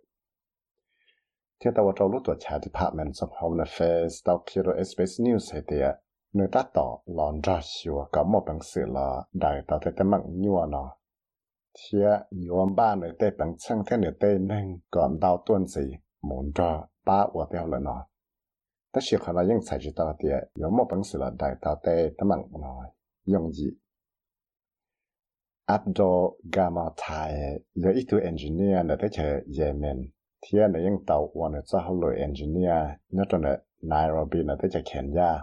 [1.65, 5.13] Thế tàu vào trâu lúc tuổi trẻ department of home affairs, tàu kia rồi space
[5.19, 5.97] news hay tiệt à,
[6.33, 10.11] nơi ta tỏ lòn ra xíu có một bằng sự là đại tàu thế tên
[10.11, 10.97] mảng nhua nó
[11.75, 11.99] thế
[12.31, 16.53] nhóm ba người tây bằng chân thế người tây nên còn đau tuân gì muốn
[16.55, 18.07] cho ba của tiêu là nó
[18.93, 20.29] tất nhiên khả năng những sai chỉ đó thì
[20.63, 22.87] có một bằng sự là đại tao tây tao mặn nói
[23.25, 23.71] dùng gì
[25.67, 27.33] Abdo Gama Thai
[27.75, 30.11] giờ ít engineer nữa thế chơi Yemen
[30.43, 34.69] thì là những đầu quan nữa cho họ lôi engineer nhất là Nairobi nữa thế
[34.73, 35.43] chơi Kenya.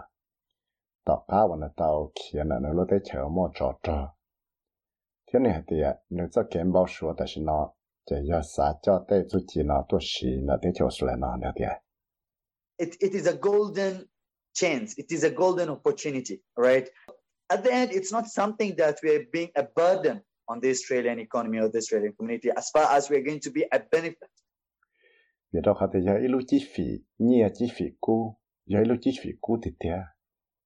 [1.04, 4.14] Tàu cá quan nữa tàu kia nữa nó lôi thế chơi mua trò trò.
[5.30, 7.72] 天天的呀，你这根本说的是那，
[8.04, 9.80] 这要啥叫带出去呢？
[9.88, 10.58] 多细呢？
[10.58, 11.64] 得就是来哪了的。
[12.78, 14.08] It it is a golden
[14.52, 14.98] chance.
[14.98, 16.88] It is a golden opportunity, right?
[17.46, 21.20] At the end, it's not something that we are being a burden on the Australian
[21.20, 22.50] economy or the Australian community.
[22.50, 24.30] As far as we are going to be a benefit.
[25.52, 30.04] 别到看的要一路积费，你也积费过，要一路积费过的点。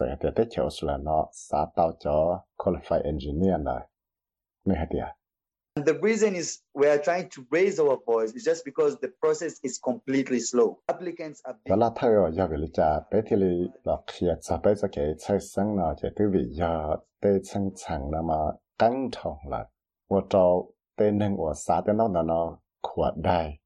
[0.00, 3.88] nữa tua rồi để tới chiều là nó xã tao cho qualified engineer này
[4.64, 5.04] nghe hả tiệt
[5.74, 9.08] And the reason is we are trying to raise our voice is just because the
[9.20, 10.76] process is completely slow.
[10.86, 13.36] Applicants are đó là thay ở giờ về lý trả bé thì
[13.84, 17.70] là khi cho bé cho cái chạy sáng nó chỉ từ vì giờ bé chân
[17.76, 18.34] chẳng là mà
[18.78, 19.68] căng thẳng là
[20.08, 23.58] 我找 tên nên 我xã tên nó là nó扩đại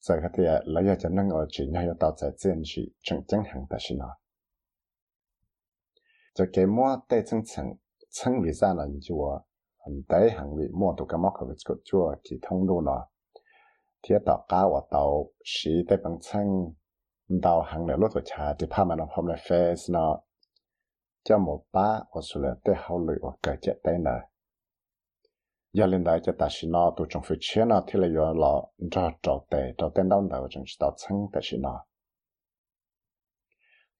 [0.00, 4.04] 在个的来要就能够只要要到在这去正正行的是呢，
[6.34, 7.78] 就给么带层层
[8.10, 8.86] 层为啥呢？
[8.86, 9.44] 你就我
[9.78, 12.90] 很带行为么都个么可个做做其通路呢？
[14.02, 16.74] 贴到家我到时带帮层
[17.40, 20.22] 到行了路途查 Department of Home Affairs 呢，
[21.22, 24.10] 叫么把我说了带好累我改接带呢。
[25.72, 28.62] giờ lên đại cho ta xin nó tụ trong phía trên nó thì là giờ là
[28.90, 31.84] cho trâu tệ trâu tên đau đầu trong sự tạo thành ta xin nó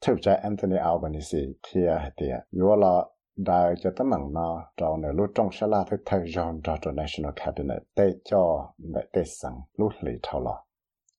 [0.06, 1.82] theo trái Anthony Albanese thì
[2.18, 3.06] thì vừa là
[3.36, 6.78] đại cho tấm mạng nó trong này lúc trong sẽ là thứ thay John trong
[6.82, 10.66] trong National Cabinet để cho để để sẵn lúc lý thảo lo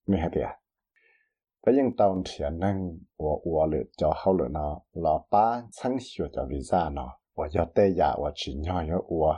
[0.07, 0.59] mình hả thì à?
[1.67, 5.97] Thế nhưng trong thiền năng của của lựa cho hậu lựa nó là ba sáng
[6.01, 9.35] sửa cho visa nó và cho tê giả và chỉ nhỏ yếu của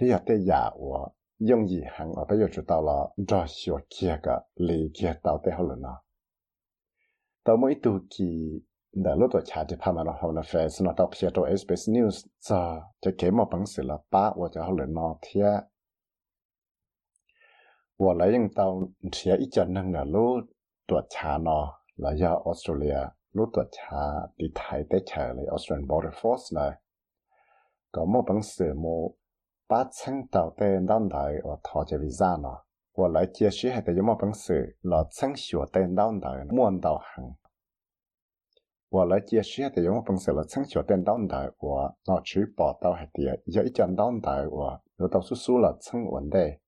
[0.00, 3.46] thì là tê giả của dùng gì hàng ở bây giờ chúng ta là do
[3.48, 6.02] sửa kia cả lý kia tao tê hậu lựa nó
[7.44, 8.60] tao mỗi tù kỳ
[8.92, 11.28] đã lúc tôi trả thì phải mà nó hậu là phải xin nó đọc phía
[11.34, 14.86] cho SBS News cho cho kế một bằng sự là ba và cho hậu là
[14.88, 15.40] nó thế
[17.98, 20.44] và lấy những tao sẽ ít chân năng là lúc
[20.86, 22.98] tôi trả nó là do Australia
[23.32, 23.96] lúc tôi trả
[24.36, 26.80] đi thay tế trả là Australian Border Force này
[27.92, 29.14] có một bằng sự một
[29.68, 37.36] ba chân tàu tên đón đại và thọ cho visa nó 我来解释下的有么本事，老曾学的脑袋摸到行。
[38.88, 46.58] 我来解释下的有么本事，老曾学的脑袋我老去报道下的，有一讲脑袋我有到叔叔了曾问的。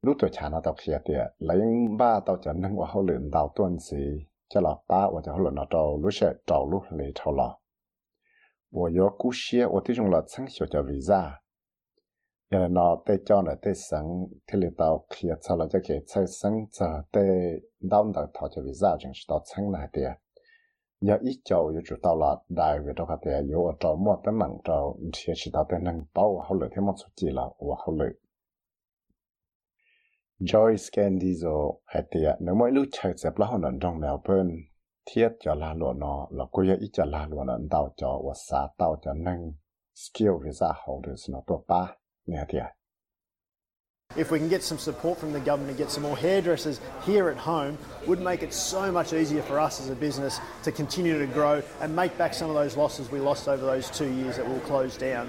[0.00, 1.58] lúc tuổi cha nó đọc kia thì lấy
[1.98, 5.32] ba tao chẳng nâng qua hậu luyện đào tuần gì cho là ba và cho
[5.32, 7.58] hậu luyện nó trâu lúc sẽ trâu lúc lấy trâu lọ.
[8.70, 11.40] Và yo cú xia và tí dùng là chẳng hiểu cho visa.
[12.49, 20.17] 原来那对叫呢对生，听里到去操了就给才生这对当的他叫 visa 真是到成了的，
[20.99, 28.11] 要一叫就知道了，大约的话的有我找么的忙找，学习到的能把我好了天么出去了，我好了。
[30.39, 34.69] Joyce Candizo 系啲啊，你每碌齐接啦，可能中了本。
[35.05, 38.67] thiết cho la lụa nó là cô ý cho la lụa nó đào cho và xã
[38.77, 39.53] đào cho nâng
[39.95, 41.95] skill vì ra hậu được nó tổ ba
[42.26, 42.58] Thì
[44.16, 47.28] If we can get some support from the government and get some more hairdressers here
[47.28, 51.18] at home, would make it so much easier for us as a business to continue
[51.18, 54.36] to grow and make back some of those losses we lost over those two years
[54.36, 55.28] that will close down.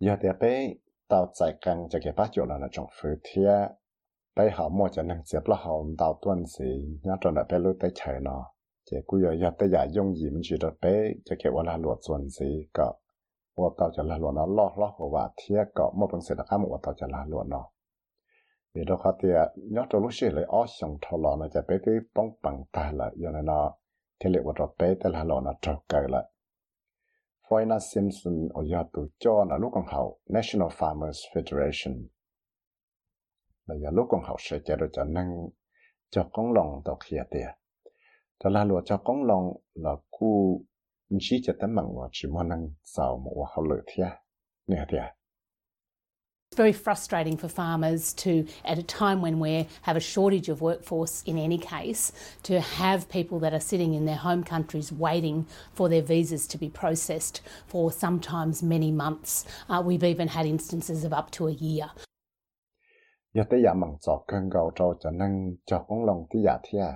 [0.00, 0.74] giờ thì bé
[1.08, 3.68] tàu chạy cần cho cái bắt chỗ là trong phủ thia
[4.36, 7.58] bé họ mua cho nên xếp là họ tàu tuần gì nhớ trong đó bé
[7.58, 8.44] lúc tới chơi nó
[8.90, 11.76] chỉ cứ giờ giờ tới giờ dùng gì mình chỉ được bé cho cái là
[11.76, 12.84] luật tuần gì cả
[13.55, 17.57] 我到就来罗那老老好话贴个莫本事的俺们我到就来罗那。
[18.71, 23.75] 你都好的，你要走路些来二想头了，那就别给帮帮大了，原来那
[24.17, 26.31] 天里我这别的来了那走够了。
[27.47, 32.09] Foina Simpson 我要读叫那陆公好 National Farmers Federation，
[33.65, 35.51] 那要陆公好世界的就能
[36.11, 37.57] 叫公龙到起的，
[38.37, 40.65] 就来罗叫公龙那古。
[41.20, 44.10] Chỉ cho tấm bằng và chỉ muốn năng giàu một họ lợi thia
[44.66, 45.14] nè thia
[46.50, 50.60] It's very frustrating for farmers to, at a time when we have a shortage of
[50.60, 52.12] workforce in any case,
[52.44, 56.58] to have people that are sitting in their home countries waiting for their visas to
[56.58, 59.44] be processed for sometimes many months.
[59.68, 61.90] Uh, we've even had instances of up to a year.
[63.34, 66.58] giờ tới giờ mong cho cơn gạo cho cho năng cho con lòng tới giờ
[66.62, 66.86] thia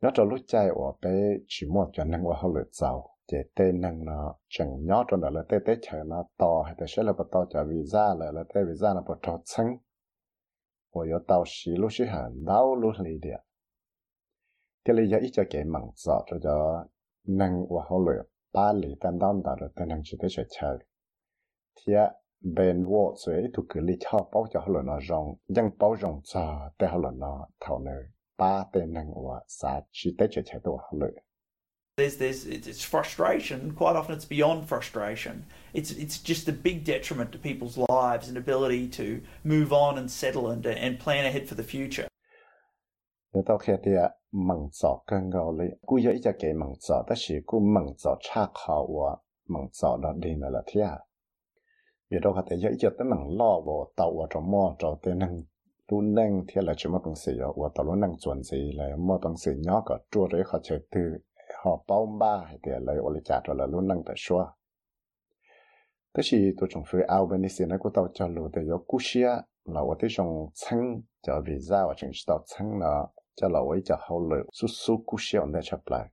[0.00, 3.38] nó cho lúc chạy ở bé chỉ một cho năng ở họ lửa dầu để
[3.54, 6.86] tên năng nó chẳng nhớ cho nó là tên tên chờ nó to, hay là
[6.88, 9.66] sẽ là bắt to cho visa là là tên visa là bắt cho chân
[10.94, 13.38] và yếu tàu xí lúc xí hẳn đau lúc lì địa
[14.84, 16.84] thế là giờ ít cho cái mảng rõ cho cho
[17.26, 20.78] năng và lửa lợi ba lì tan đón đó là tên năng chỉ tới chờ.
[21.76, 21.92] Thì
[22.40, 25.96] bên vô suy thuộc cái lý cho bao cho họ lửa nó rong nhưng bao
[25.96, 28.04] rong cho để họ lửa nó thảo nơi
[28.36, 31.08] ba tên năng ủa sa chi tế chế chế đồ hà.
[31.98, 33.72] There's, there's, it's frustration.
[33.72, 35.46] Quite often, it's beyond frustration.
[35.72, 40.10] It's, it's just a big detriment to people's lives and ability to move on and
[40.10, 42.08] settle and, and plan ahead for the future.
[43.30, 44.00] แล้วตอนเดีย
[44.48, 48.96] มังจอกันเราเลยกูเยอะจะเกมังจอแต่สิกูมังจอชาขาว
[49.52, 50.92] มังจอดอดีนั่นแหละที่อ่ะ
[52.06, 55.32] เดี๋ยวเราเดียเยอะจะแต่มังล่อบ่ตัวจะมอจะแต่นั่ง
[55.88, 58.96] tu nâng thì là chúng mà cũng sử dụng và tao luôn chuẩn gì là
[58.98, 60.42] mà bằng sử nhớ cả chua đấy
[60.90, 61.00] từ
[61.64, 64.46] họ bao ba thì là ở lại trả rồi là luôn nâng tại xóa
[66.14, 69.28] thế thì tôi chọn phía Albanese này của tao cho lùi để có cú xia
[69.64, 73.80] là tôi thấy chọn chăng cho visa và chọn tao chăng là cho là với
[73.84, 76.08] cho hậu lửa su su cú xia để chấp lại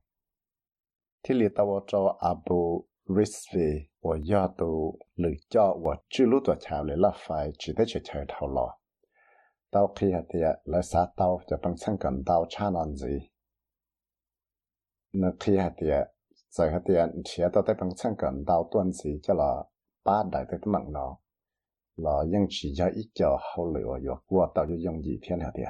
[1.22, 6.56] thì lý tao cho Abu Rizvi và do tụ lựa cho và chưa lúc tao
[6.60, 8.78] chào là phải chỉ để chờ chờ thầu lọ
[9.74, 13.18] Tao khi hạt tiệt lại sát tao cho bằng chân cần tao cha non gì
[15.12, 16.06] nó khi hạt tiệt
[16.50, 19.64] giờ hạt tiệt chia tao tới bằng chân cần tao tuân gì cho là
[20.04, 21.16] ba đại tới mạng nó
[21.96, 25.40] là những chỉ cho ít cho hậu lửa rồi qua tao cho dùng gì thiên
[25.40, 25.68] hạt tiệt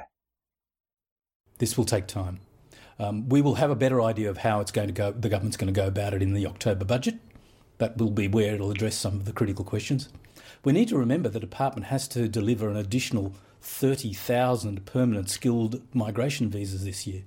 [1.59, 2.37] This will take time.
[2.97, 5.11] Um, we will have a better idea of how it's going to go.
[5.21, 7.15] The government's going to go about it in the October budget.
[7.77, 10.09] That will be where it'll address some of the critical questions.
[10.65, 13.31] We need to remember the department has to deliver an additional
[13.65, 17.23] 30,000 permanent skilled migration visas this year.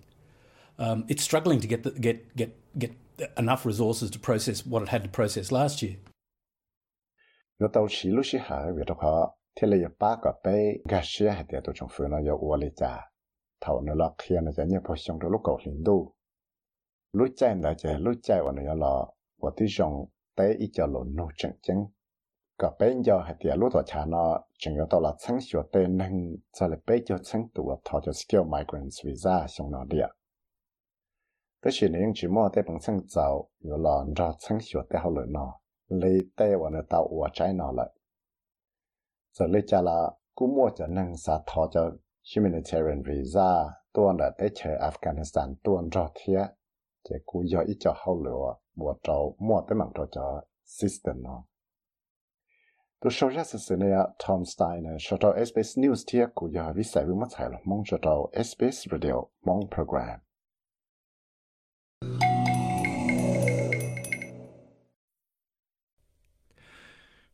[0.78, 2.92] Um, it's struggling to get, the, get, get, get
[3.36, 5.96] enough resources to process what it had to process last year.
[7.60, 8.82] Yo tàu xí lúc xí hạ vì
[9.60, 12.36] là yo ba cái bé gà xí hạ thì tôi trong phương nó yo
[22.62, 23.24] lọ kia cho
[23.72, 27.18] giờ thì nó chẳng có tàu là sáng sửa tên nâng cho là bé cho
[27.24, 30.06] sáng tụ thọ cho skill migrants visa xong nó địa
[31.64, 35.00] thế thì nếu chỉ mua tới bằng sáng giàu rồi là ra sáng sửa tới
[35.00, 37.88] hậu lợi nó lấy tay vào nó tàu trái nó lại
[39.32, 41.90] giờ lấy cha là cú mua cho nâng sa thọ cho
[42.36, 46.48] humanitarian visa tuần là tới chơi Afghanistan tuần ra thiệt
[47.10, 51.22] thì cú giờ ít cho hậu lợi mua trâu mua tới bằng trâu cho system
[53.00, 53.90] nó tôi sau ra sự này
[54.28, 56.72] Tom Steiner cho tàu SBS News thiệt cú giờ.
[56.72, 57.82] Vi sai với mất sai là mong.
[57.86, 59.12] Cho tàu SBS Radio
[59.44, 60.20] mong program.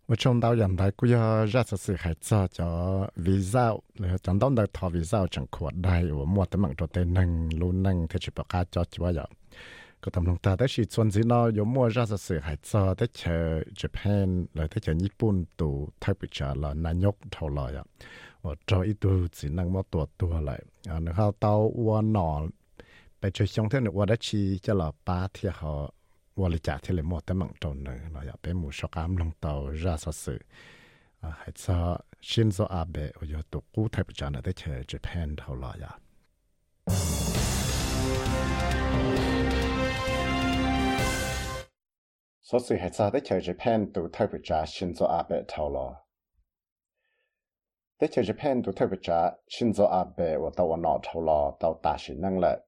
[0.08, 4.16] Và trong đó hiện tại cũng có rất là sự hay cho cho visa là
[4.22, 7.48] trong đó được thọ visa chẳng khó đại và mua tấm bằng cho tên năng
[7.58, 9.12] luôn năng thì chỉ bảo cá cho chỉ vậy có tầm lòng ta tới chỉ
[9.12, 9.12] chuẩn gì nó có mua rất là sự hay cho tới chờ Japan là tới
[9.12, 9.12] chờ Nhật Bản tụ thay bị trả là nanyok nhóc thầu lại và cho ít
[9.12, 13.38] tu chỉ năng mua tua tua lại à nó hao tàu qua nọ ไก็ทำลงตาแต่ชีส่วนสีนอยมัวราชสื่อหายจอแต่เชอ
[13.80, 17.84] ญี่ปุ่นเลยแต่เชอญี่ปุ่นตัวทักปิจาละนายกเท่าไรอะ
[18.44, 22.30] ว่าจออีตัวสีนังมัวตัวตัวอะไอ่าเนื้อเต้าวัวหนอ
[23.18, 25.70] ไปช่วยช่องเท่านึกว่าได้ชีจะหล่อป้าที่เขา
[26.40, 30.40] วอลิจ่าที่เลยมัวแต่มังตนเนื้ออยากไปหมู่ชกามลงเต้าราชสื่อ
[31.40, 31.78] หายจอ
[32.28, 35.92] ชินโซอาเบะโอโยตุกูทักปิจาละแต่เชอญี่ปุ่นเท่าไรอะ
[42.43, 46.05] 所以还在在去 Japan 读太不讲新州阿伯头了。
[47.97, 52.67] 在去 Japan 读太不讲新州阿伯我到我脑头了，到大学能了，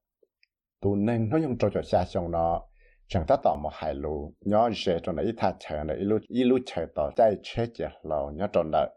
[0.80, 2.68] 读能那用做做下乡了。
[3.14, 6.86] chẳng ta tỏ một hai lù nhỏ dễ trong này ta chờ này ilu ilu chờ
[6.96, 8.88] tỏ chạy chết chết lò nhỏ trong này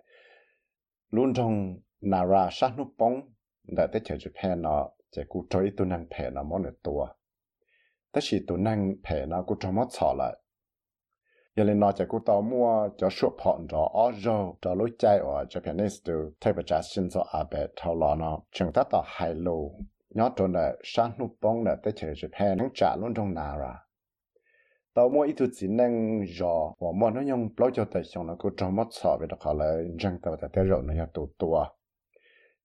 [1.11, 3.21] luôn trong nara sát nút bóng
[3.63, 7.07] để tới chờ Japan nó chỉ cú trôi tu năng phe nó món được tua
[8.13, 10.41] tất chỉ tu năng phe nó cú trong mót xỏ lại
[11.60, 14.90] giờ lên nó chạy cú tàu mua cho shop bọn cho ở rồi cho lối
[15.00, 18.84] chạy ở Japanese từ thay vào trả xin cho abe thao lò nó chẳng ta
[18.92, 19.72] tàu hai lô
[20.10, 23.86] nhỏ trốn là sáng nụ bóng là tới chơi Japan nó trả luôn trong nara
[24.94, 28.28] tàu mua ít thứ chỉ năng rõ và mua nó dùng lối cho tới xong
[28.28, 30.94] nó cứ trong mất sợ về đó là chẳng răng tàu tại thế rồi nó
[30.94, 31.66] nhà tụ tua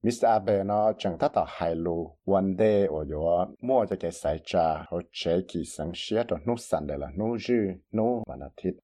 [0.03, 0.27] Mr.
[0.27, 4.41] Abe nó chẳng thắt tàu hai lô one day ở chỗ mua cho cái sai
[4.45, 7.55] trà họ chế kỳ sáng xía cho nút sẵn đây là nút dư
[7.93, 8.75] nút và nó thịt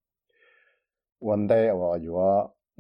[1.29, 2.15] วันใดว่าอยู่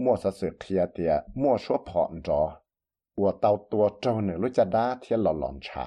[0.02, 2.40] มั่วสะสือเทียเตียมั่วชัวผ่อนจอ
[3.20, 5.84] ว่าเตาตัวเจ้าหนึ่งรู้จะด้าเทียหล่อหลอนชา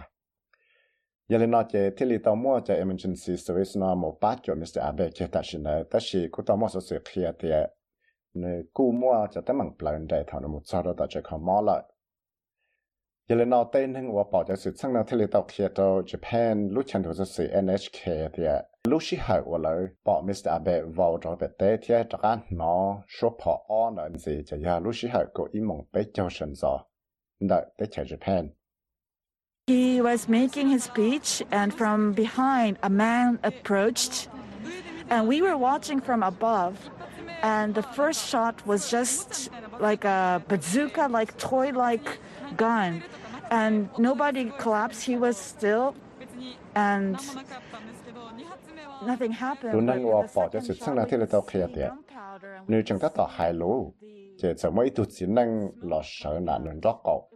[1.29, 7.57] ยันเล่นอเจที่ลีเตามั่วจะ emergency service นอมป้าจอมิสเตอร์อาเบะเคตัชินเนแต่สิคุณเตามั่วสะสือเทียเตีย
[8.39, 11.77] เนื้อกู้มั่วจะตั้งมังเปล่าในเท่านมุดซาเราต่อจะขอมอละ
[13.29, 15.67] giờ lên nói tên hình của bảo cho sự sang nào thì li tao kia
[15.75, 18.43] cho Japan lúc chân thuộc sự NHK thì
[18.87, 20.49] lúc xí hậu của lời bảo Mr.
[20.49, 24.57] Abe vào trong về tế thì chắc cái nó số bỏ on là gì cho
[24.57, 26.79] giờ lúc xí hậu có ý mong bé cho sân gió
[27.39, 28.47] đợi tới chạy Japan
[29.67, 34.27] He was making his speech, and from behind, a man approached,
[35.09, 36.73] and we were watching from above.
[37.41, 39.49] And the first shot was just
[39.79, 42.19] like a bazooka, like toy like
[42.57, 43.01] gun.
[43.49, 45.09] And nobody collapsed.
[45.09, 45.93] He was still,
[46.73, 47.15] and
[49.07, 49.73] nothing happened.
[49.73, 51.91] Tụi năng hòa bỏ cho sự sang là thế là tao khía tiệt.
[52.67, 53.93] Nếu chẳng ta tao hài lũ,
[54.37, 57.29] chỉ sợ mấy tụi chỉ năng lo sợ nạn nên rót cậu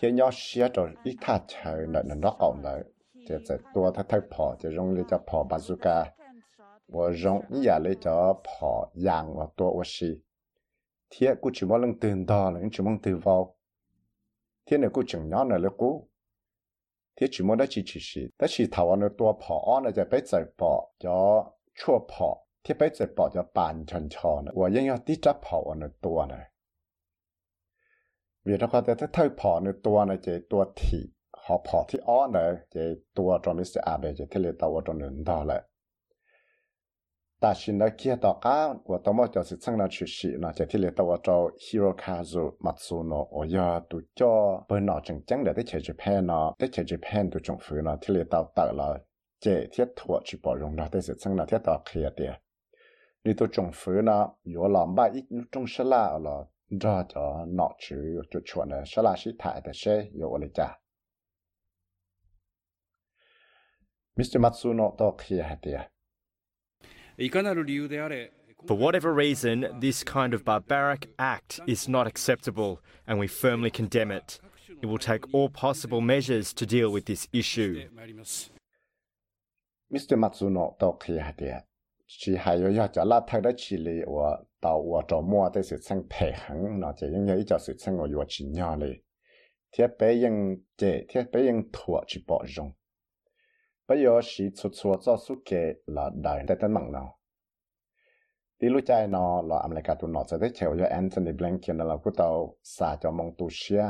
[0.00, 2.84] thế nhỏ xía rồi ít thà chờ nợ nợ nó cộng lại
[3.28, 6.04] thì sẽ tua thay thay bỏ thì dùng lấy cho bỏ bazooka
[6.88, 10.06] và dùng nhà lấy cho bỏ yang và tua và xì
[11.10, 13.55] thế cũng chỉ mong lần tiền đó là chỉ mong từ vào thế
[14.66, 16.10] 天呢，古种伢呢了古，
[17.14, 20.66] 天只么得起起是，但是头呢多跑呢就被嘴巴
[20.98, 26.36] 叫错跑，天被嘴巴叫半成错呢，我应要低着跑呢多呢。
[28.48, 30.98] vì nó có thể thay phỏ nữa tua này chỉ tua thị
[31.30, 32.80] họ phỏ thì ó này chỉ
[33.14, 35.62] tua trong mấy sự à về chỉ thế là tàu trong nền đó lại
[37.39, 40.29] ta xin đã kia tàu cá và tàu mất cho sự sang là chủ sĩ
[40.39, 45.21] nó chỉ thế là tàu cho Hirokazu Matsuno ở giờ tụ cho bên nó chẳng
[45.27, 48.23] chẳng để tới chạy Japan nó tới chạy Japan tụ trong phủ nó thế là
[48.31, 48.99] tàu tàu là
[49.39, 52.25] chỉ thiết thuộc chỉ bảo dùng đó tới sự sang là thiết tàu kia đi
[53.23, 56.43] đi tụ trong phủ nó có làm ba ít trong sơ la là
[56.81, 60.81] ra cho nọ chữ cho chuẩn là sẽ là sĩ thải để sẽ有了家。
[64.15, 64.39] Mr.
[64.39, 65.89] Matsuno to kia hatia.
[68.66, 74.10] For whatever reason, this kind of barbaric act is not acceptable, and we firmly condemn
[74.10, 74.40] it.
[74.82, 77.88] It will take all possible measures to deal with this issue.
[79.92, 80.16] Mr.
[80.18, 81.62] Matsuno to kia hatia.
[82.08, 85.62] Chỉ hay yo cho la thay đã chỉ lý của tàu của trò mua tới
[85.62, 88.92] sự sang thể hẳn nó chỉ những cái cho sự sang của chỉ nhỏ lì
[89.72, 92.70] thiết bé những chế thiết bé những thua chỉ bỏ rong
[93.88, 97.18] bây giờ sĩ chút chút cho số kế là đại tại tân mạng nào?
[98.60, 101.96] Đi lúc chạy nó là America tụi nó sẽ thấy chiều cho Anthony Blinken là
[102.04, 103.84] cái tàu xả cho mong xia.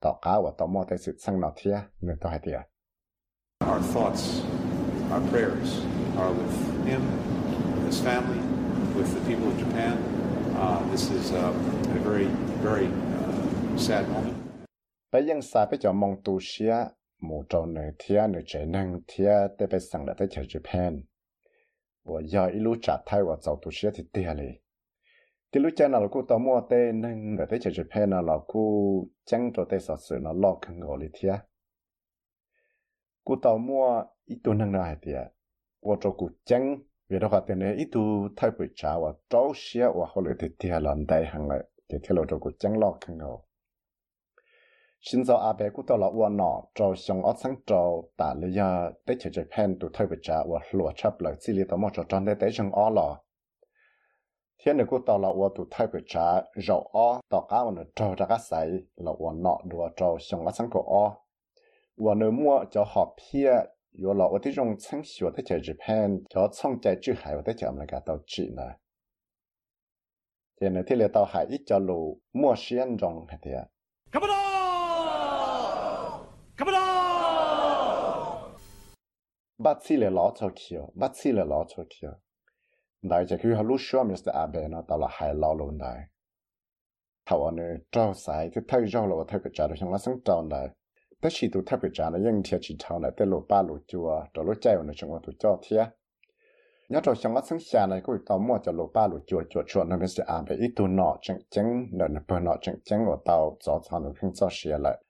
[0.00, 2.60] Tàu cá và tàu mua tới sự sang nó thiết người ta hay tiệt
[3.70, 4.42] Our thoughts,
[5.12, 5.84] our prayers
[6.18, 7.00] are with him,
[7.74, 8.40] with his family,
[8.96, 9.96] with the people of Japan.
[10.56, 11.54] Uh, this is uh,
[11.96, 12.26] a very,
[12.62, 14.36] very uh, sad moment.
[15.12, 16.76] Bây giờ sa bây giờ mong xia
[17.22, 21.00] một trong này thia nữa trẻ năng thia tới bên sang là tới chợ Japan
[22.04, 24.48] và giờ ít lúc trả thay và giàu tuổi thì tiền đi
[25.52, 28.34] thì lúc cha nào cũng tao mua tê nên là tới chợ Japan nào là
[28.46, 31.34] cũng chẳng cho tê sợ sự nó lo khăn gọi đi thia
[33.24, 35.12] cũng tao mua ít tuổi năng nào thì
[35.82, 36.78] và cho cũng chẳng
[37.12, 40.34] vì đó cái này ít tuổi thay buổi trả và trâu xia và họ lại
[40.38, 41.64] thì tiền lần đây hàng lại.
[41.88, 43.38] Thì theo lo cho cũng chẳng lo khăn gọi
[45.02, 46.62] xin do Abe, cũng tỏ là uổng nọ.
[46.74, 50.18] Cho xong ở sáng cho ta lấy giờ để chơi chơi pen tụ thay vật
[50.22, 52.90] trả và lụa chấp lại xử lý tao mò cho tròn để để xong ở
[52.90, 53.16] lọ
[54.64, 57.82] thiên nữa cũng tỏ là uổng tụ thay vật trả rồi ở tao cá mà
[57.94, 61.16] cho ra cá sấy là uổng nọ đùa cho xong ở sáng của ở
[61.96, 63.52] uổng nữa mua cho họ pia
[64.04, 67.12] yo là uổng tí trong sáng sửa để chơi chơi pen cho xong chơi chữ
[67.16, 68.72] hải để chơi mà cả tao chỉ nữa
[70.60, 73.64] thiên nữa thì là tao hải ít cho lù, mua xiên rong thế à
[76.56, 76.82] Kabala!
[79.58, 82.12] Bazile l'autokia, bazile l'autokia.
[83.10, 86.00] Dai te kyhä lusua mistä äbeena tala hai laulun dai.
[87.28, 90.68] Tau anu trao sai te tau jau lo tau kajaru hong la sang trao dai.
[91.22, 94.28] Te shi tu tau kajana yang tia chi tau na te lo ba lu jua,
[94.34, 95.92] to lo jai wana chung tu jo tia.
[96.90, 99.42] Nhớ trao hong la sang xia này kui tau mua cho lo ba lu jua
[99.50, 102.76] jua chua na mistä abe i tu nọ chẳng chẳng, nợ nợ bờ nọ chẳng
[102.84, 105.01] chẳng o tau zó zó nụ khinh zó xia lại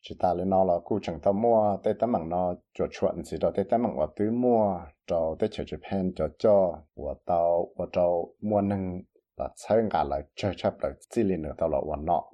[0.00, 3.22] chỉ ta lên nó là cụ chẳng tao mua, tay tấm bằng nó, cho chuẩn
[3.24, 6.78] chỉ đó, tay tấm bằng của tứ mua cho tay chơi chụp hình cho cho,
[6.94, 9.00] của tao của tao mua nâng,
[9.36, 12.24] là chơi cả là chơi chấp là chỉ liền nữa tao là của nọ.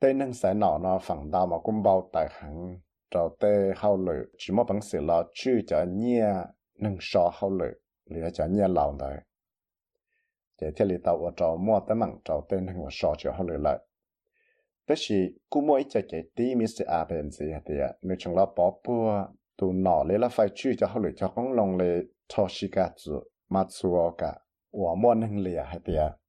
[0.00, 2.80] Tay nâng sẽ nọ nó phẳng tao mà cũng bao tài hẳn.
[3.10, 6.34] Cho tay hao lử chỉ một bằng sự là chữ cho nhia,
[6.78, 7.72] nâng so hao lử
[8.10, 9.16] lừa cho nhia lòng đấy
[10.60, 13.32] để thiết lý tao của tao mua tay bằng cho tay nâng của so cho
[13.32, 13.78] hao lử lại.
[14.89, 15.15] thế thì
[15.49, 18.45] cú mua ít cho cái tí mi sẽ à bên gì thì nếu chúng nó
[18.45, 19.25] bỏ bùa
[19.57, 22.67] tụ nọ lấy là phải chữ cho hao lự cho con lòng lệ cho xí
[22.71, 23.11] cả chữ
[23.49, 24.33] mà chùa cả
[24.77, 26.19] 我莫能力还的，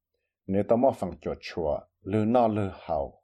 [0.44, 3.22] 你到莫放脚错，路那路好。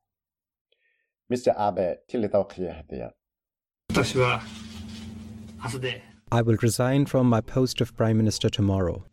[1.29, 1.55] Mr.
[1.57, 3.07] Abe ที่เราเคลียร์เดีย
[3.95, 4.41] 私は
[5.63, 9.05] 明日で I will resign from my post of Prime Minister tomorrow.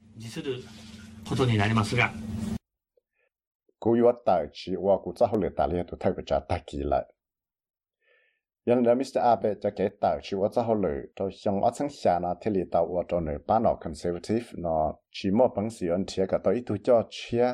[3.84, 6.38] cô yo tờ chỉ và cô cháu hậu lệ tài liên tụ thay với trả
[6.48, 7.12] tài kỳ lại.
[8.64, 11.70] Yên là Mr Abe cho kể tờ chỉ wa cháu hậu lệ cho xong ở
[11.74, 15.48] sáng xa nó thì lì tàu wa cho nơi bán nó conservative, nó chỉ mua
[15.56, 17.46] bằng sự ấn thiệt cả tới tụ cho chia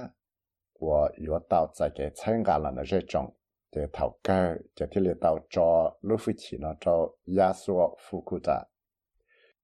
[0.72, 3.30] của yo tàu tại cái sáng gà là nó rất trọng.
[3.76, 7.08] Để thảo cơ cho thì lì tàu cho lúc phi chỉ nó cho
[7.38, 8.62] Yasuo Fukuda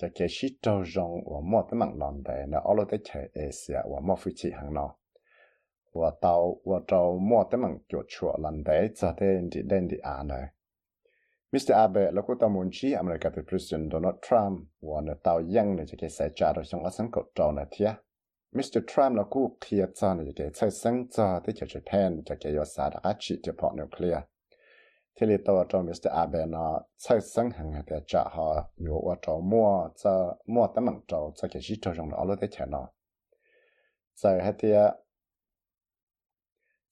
[0.00, 4.90] จะเกชิโตจงว่าหมดตั้งหลังแต่เนาะเอาเราได้เฉยเอเชียว่าหมดฟิจิหังเนาะ
[6.00, 6.34] ว่าเตา
[6.68, 10.44] ว่าเราหมดตั้งจวดชัวหลังแต่จะเดินดิเดินดิอาเนาะ
[11.52, 17.90] มิสเตอร์อาเบะแล้วก็ตามุนชีอเมริกาเป็นประธานโดนัลด์ทรัมป์ว่าเนาะเตายังเนี่ยจะเกษตรจาร์จงอาสังกัดเราเนาะเทีย
[18.56, 24.22] มิสเตอร์ทรัมป์แล้วก็เคลียร์จาเนี่ยจะเกษตรสังจาที่จะจะแทนจะเกยศาสตร์อาชีพเฉพาะนิวเคลียร์
[25.20, 26.66] ที่ลิตัวจอมิสเตอร์อาเบนอ
[27.02, 28.46] ใช้สังหังเดียจะหา
[28.82, 29.68] อยู่ว่าจอมัว
[30.00, 30.12] จะ
[30.54, 32.82] มัวตั้มันจอจะเกี่ยชิจงเอาลูกได้เชนอ
[34.20, 34.78] จะให้เดีย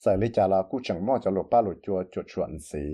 [0.02, 2.84] จะลิจารากู้จังมัวจะลูกป้าลูกจัวจุดชวนสี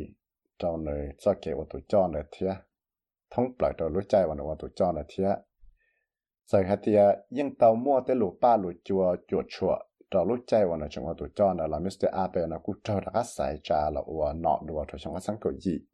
[0.61, 2.51] จอเนยจะเกี่ยวตัวจอเนยเทีย
[3.33, 5.29] ท้องปล่อยตัวรู้ใจวันวันตัวจอเนยเทีย
[6.51, 7.01] จะให้เดีย
[7.37, 15.87] ยังเตามัวแต่ลูกป้าลูกจัวจุดชวน 找路在我那情况都找那了，没事阿伯那古找那个晒家了，我拿路找情况上个意。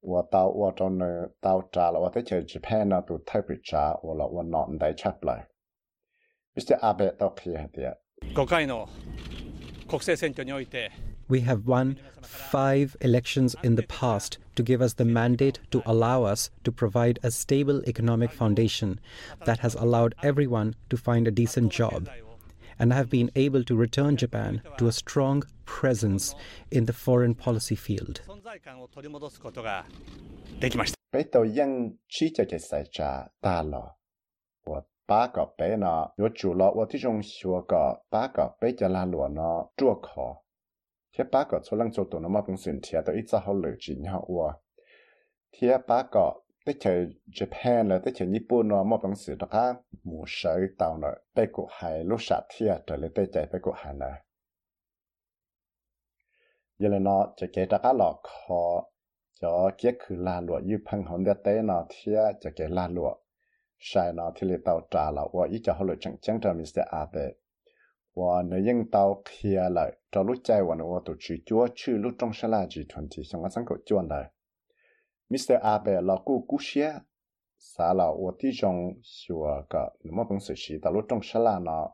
[0.00, 1.04] 我到我找那
[1.38, 5.46] 到家了，我在去日本那都特别家，我了我拿来吃不来。
[6.54, 7.98] 没事阿伯到去的。
[8.34, 8.88] 5回の
[9.86, 10.90] 国政選挙において
[11.28, 16.24] we have won five elections in the past to give us the mandate to allow
[16.24, 18.98] us to provide a stable economic foundation
[19.44, 22.08] that has allowed everyone to find a decent job.
[22.82, 26.34] and I have been able to return Japan to a strong presence
[26.72, 28.20] in the foreign policy field.
[31.12, 31.22] Bé
[32.34, 33.96] cho cái sai cha ta lo.
[34.64, 38.46] Của ba cái bé nó, yo chủ lo, wo tí dùng xua cái ba cái
[38.60, 40.42] bé cho la lúa nó chua khó.
[41.18, 43.52] Thế ba cái số lần số tụ mà cũng xin thiệt, tôi ít ra họ
[43.52, 44.52] lựa nhau wo.
[45.52, 46.30] Thế ba cái
[46.64, 50.24] tới chờ Japan là tới chờ Nhật Bản nó mà bằng sự đó ha mù
[50.26, 53.72] sợ tàu nó tới cổ hải lúc sạt thiệt trở lại tới chạy tới cổ
[53.72, 54.06] hải nè
[56.78, 58.62] giờ là nó จะเกตะกาหลอกคอ
[59.40, 63.10] จะเกี้ยคือลาหลวยืพังหงเดเต้นอเทียจะเกลาหลว
[63.86, 67.14] ใช่ยนอที่เลเตาจ่าเราว่าอีจะเขาหลุดจังจังจะมีเสียอาเบ
[68.18, 74.24] ว่าเนยังเตาเคลียเลยจะรู้ใจวันว่าตัวชื่อจัวชื่อลูกจงชลาจีทวนทีสังกัดสังกัจวนเลย
[75.32, 75.58] Mr.
[75.62, 76.98] Abe là cô cú xe,
[77.58, 81.20] xã là ô tí dòng sửa cả nếu mà bằng sự sĩ ta lúc trong
[81.22, 81.88] xã là nó,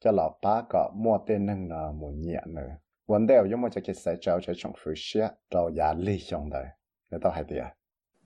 [0.00, 2.70] cho là ba cả mua tên nâng là một nhẹ nữa.
[3.06, 6.18] Vấn đề là mà cho cái xe cháu cho trong phía xe, cháu giá lý
[6.18, 6.64] dòng đấy.
[7.10, 7.74] Nếu tao hãy đi à?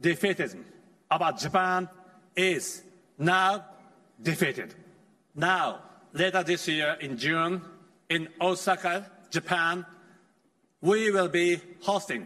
[0.00, 0.58] Defeatism
[1.08, 1.86] about Japan
[2.34, 2.82] is
[3.18, 3.58] now
[4.24, 4.68] defeated.
[5.34, 5.78] Now,
[6.12, 7.60] later this year in June,
[8.08, 9.82] in Osaka, Japan,
[10.82, 12.22] we will be hosting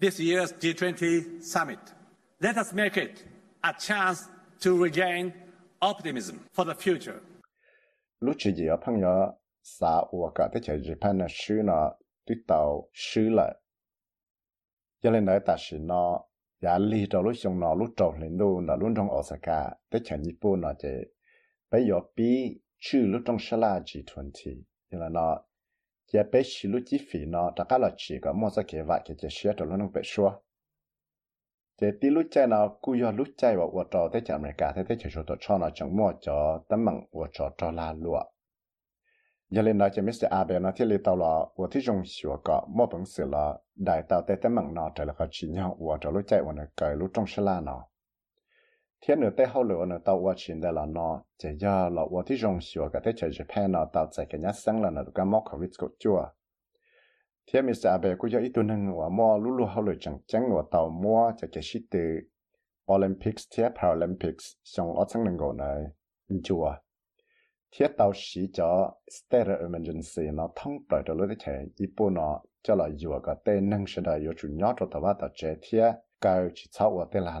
[0.00, 1.78] this year's G20 summit.
[2.40, 3.24] Let us make it
[3.62, 4.28] a chance
[4.60, 5.32] to regain
[5.80, 7.18] optimism for the future.
[8.20, 9.32] lúc chỉ gì ở phong nhỏ
[9.62, 11.92] xã của cả thế giới Japan là sư nó
[12.26, 13.54] tuyết tàu sư lại
[15.02, 16.20] cho nên nói ta chỉ nó
[16.60, 19.98] giá lý cho lúc xong nó lúc trâu lên đô nó luôn trong Osaka thế
[20.04, 20.88] giới Nhật Bản nó chỉ
[21.70, 25.42] bây giờ bị chữ lúc trong Sala G20 cho nên nó
[26.06, 28.80] chế bây xí lúc chi phí nó đã cá là chỉ có một cái kế
[28.80, 30.30] hoạch cái chế cho lúc nó bị xóa
[31.80, 34.72] chế tí lúc chạy nó cú yo lúc chạy vào vào trò tới chợ America
[34.76, 37.92] thế chế chỉ tổ cho nó chẳng mua cho tấm bằng vào trò cho la
[37.92, 38.22] lụa
[39.50, 40.24] giờ lên nói chế Mr.
[40.30, 43.58] Abe nó thiết lý tàu là vào thị trường sửa có mua bằng sự là
[43.74, 46.42] đại tàu tới tấm bằng nó trở lại khó chỉ nhau vào trò lúc chạy
[46.42, 47.84] vào nó cởi lúc trong sala nó
[49.00, 50.34] thiên nữa tới hậu nữa tàu
[50.72, 51.22] là nó
[53.16, 55.70] trường Japan tàu cái nhát là nó móc covid
[57.52, 57.62] thế
[58.18, 58.40] cũng cho
[59.08, 60.18] mua lulu hậu chẳng
[60.70, 61.32] tàu mua
[61.62, 61.82] shit
[62.92, 65.84] Olympics thế Paralympics xong ở lần này
[67.78, 68.12] thế tàu
[68.52, 70.72] cho state emergency nó thông
[75.36, 75.92] sẽ thế
[76.54, 76.66] chỉ
[77.20, 77.40] là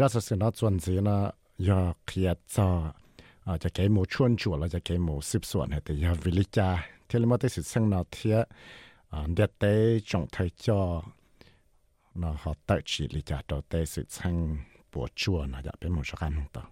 [0.00, 1.16] รัสเซียนส่วนเสียนะ
[1.68, 2.68] ยาเขียดจอ
[3.46, 6.68] อาจจะเกมหมูชวนจวดแล้วจะเกมหมูสิบส่วนแต่ยาวิลิจา
[7.06, 8.36] เทเลมาติสิสังนาเทีย
[9.34, 9.64] เดตเต
[10.08, 10.80] จงไทยจอ
[12.20, 14.36] นะฮอตจีลิจาตัวเตสิสัง
[14.92, 16.64] ปวดชวนนะจะเป็นหมูชกันต่อ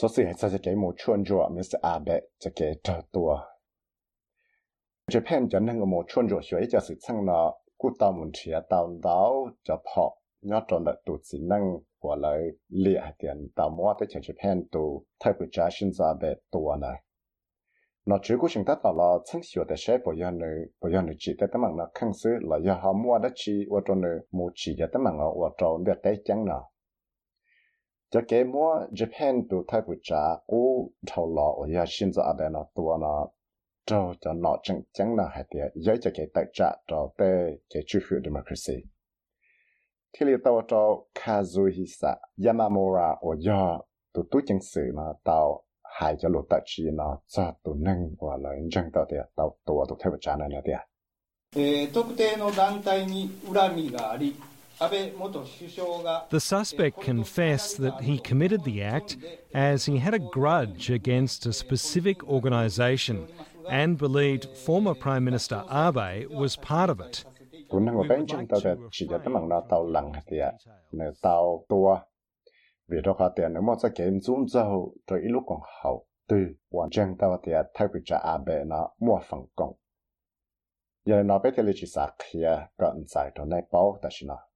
[0.00, 1.82] So sie hat sich dem schon jo Mr.
[1.82, 3.57] Abe zu geht tua
[5.08, 8.58] Japan cho nên một chuyên chua xuôi cho sự sang nó cụ tao muốn chia
[8.70, 12.38] tao đào cho họ nhớ trong đợt tụ chỉ năng của lại
[12.68, 17.02] liệt tiền tao mua tới Japan tụ thay của trái sinh ra về tua này
[18.06, 20.46] nó chỉ có chúng ta tạo là chẳng sửa để sẽ bảo giờ nữa
[20.80, 23.32] bảo giờ nữa chỉ để tấm bằng nó khăng sư là do họ mua đất
[23.34, 26.70] chỉ và cho nữa mua chỉ để tấm bằng ở trong để tay chẳng nào
[28.10, 32.22] cho cái mua Japan tu thay của trả ô thầu lọ và giờ xin cho
[32.22, 33.28] ở nó tua nó
[33.87, 37.57] cho cho nó chẳng chẳng nào hay để giờ cho cái tài trả cho để
[37.73, 38.83] cái chủ nghĩa democracy
[40.13, 42.15] thì liệu tao cho Kazuhisa
[42.45, 43.77] Yamamura ở giờ
[44.13, 48.15] tu tu chẳng sự mà tao hai cho lột tại chi nó cho tụ nâng
[48.19, 50.77] và là chân tao thì tao tụ tụ theo trả này nè
[51.93, 54.35] 特定の団体に恨みがあり、
[54.79, 59.17] 安倍元首相が The suspect confessed that he committed the act
[59.53, 63.27] as he had a grudge against a specific organisation
[63.70, 67.24] and believed former Prime Minister Abe was part of it.
[71.82, 72.04] À,
[72.88, 76.06] vì đó khá tiền, nếu mà sẽ kiếm zoom dâu rồi ít lúc còn hậu
[76.28, 76.36] từ
[76.70, 79.72] hoàn trang tao tiền à, thay vì trả à bè nó mua phần công
[81.04, 84.08] giờ nó biết thì à, lịch sử sạc kia còn giải đồ này bao ta
[84.12, 84.47] xin nó.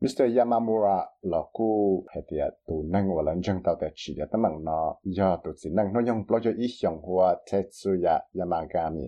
[0.00, 0.36] Mr.
[0.36, 4.42] Yamamura là cô hệ địa tụ năng và lần chân tàu tại chỉ là tấm
[4.42, 9.04] bằng nó do tụ chỉ năng nó dùng lo cho ý 想 của Tetsuya Yamagami.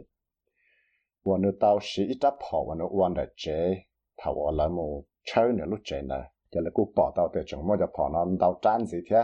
[1.24, 3.74] Và nó tàu sĩ ít đáp họ và nó quan đại chế,
[4.18, 6.30] thảo ở lại mù chơi nữa lúc chế nè.
[6.52, 9.22] Giờ là cô bỏ tàu tại chúng mua cho họ nó tàu tràn gì thế.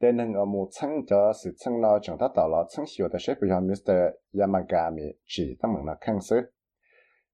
[0.00, 3.08] Để nâng ở mù chân cho sự chân lo chúng ta tàu lo chân hiểu
[3.12, 3.92] tại sẽ bây giờ Mr.
[4.40, 6.42] Yamagami, chỉ tấm bằng nó khăn sức.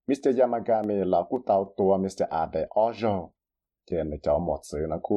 [0.07, 0.41] Mr.
[0.41, 2.25] Yamagami là cô tàu tua Mr.
[2.31, 3.29] Abe Ojo
[3.91, 5.17] thì là cho một sự là cứ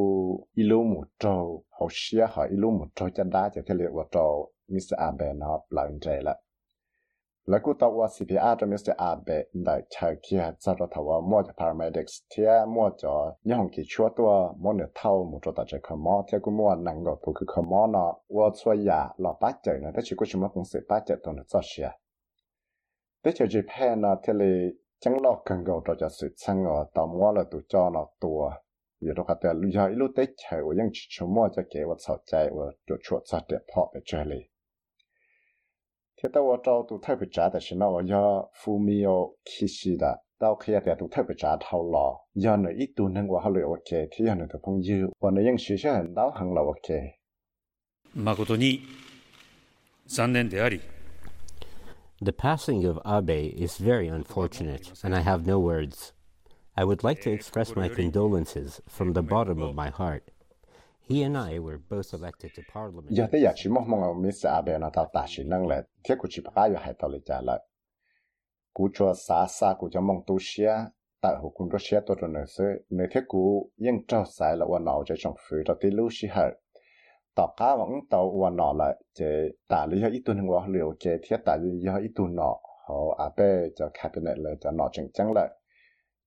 [0.54, 4.06] ilu một trâu, hậu xia họ ilu một trâu chân đá cho cái liệu của
[4.12, 4.96] trâu Mr.
[4.98, 6.36] Abe nó lại như là
[7.46, 8.92] là cứ tàu qua CPR cho Mr.
[8.98, 13.70] Abe, đại chờ kia cho đó thầu mua cho paramedics thì mua cho những hồng
[13.76, 16.76] kỳ chúa tua, mua nửa thâu một chỗ tại chạy khăm mò thì cứ mua
[16.76, 20.16] năng gọi tụ cứ khăm mò nó qua xua ya là bát chạy nó chỉ
[20.18, 21.90] có chúng nó cũng sẽ bát chạy tụ nó cho xia
[23.24, 24.34] thế cho Japan nó thì
[25.05, 28.07] chẳng lo cần cầu cho cho sự sang ở tàu mua là tụ cho nó
[28.21, 28.51] tua
[29.01, 31.97] vì đó cái lúc giờ lúc tết chạy ở những chỗ mua cho kế vật
[31.99, 34.41] sau chạy ở chỗ chuột sát để họ để chơi li
[36.23, 42.09] thế tao cho tụ thay bị trảแต่是那我要 Fumio Kishida 到khiแต่tụ thay bị trả thâu lò
[42.35, 46.89] giờ nữa ít tụ nên 我好了 OK ที่giờ nữa tụ phong dư 我呢ยัง学校很到很了 OK
[48.17, 48.81] 誠に
[50.07, 50.81] 残念であり
[52.22, 56.14] The passing of Abe is very unfortunate, and I have no words.
[56.78, 60.24] I would like to express my condolences from the bottom of my heart.
[61.02, 63.10] He and I were both elected to parliament.
[63.10, 64.50] giờ tới giờ chỉ mong mong Mr.
[64.50, 67.22] Abe nó tao ta chỉ năng là thiết của chỉ bắt ai hay tao lấy
[67.26, 67.62] trả lại
[68.74, 70.74] cú cho xa xa cú cho mong tu xia
[71.22, 74.58] tại hồ cũng có xia tôi rồi nữa sẽ nếu thiết cú yên trao sai
[77.38, 78.34] là quan nào cho trong phía đó tí lưu xí hở tao cá vẫn tao
[78.40, 81.80] quan nào lại chế ta lý do ít tuần qua liệu chế thiết ta lý
[81.80, 82.58] do ít tuần nọ
[82.88, 85.50] họ Abe cho cabinet là cho nọ chừng chăng lại.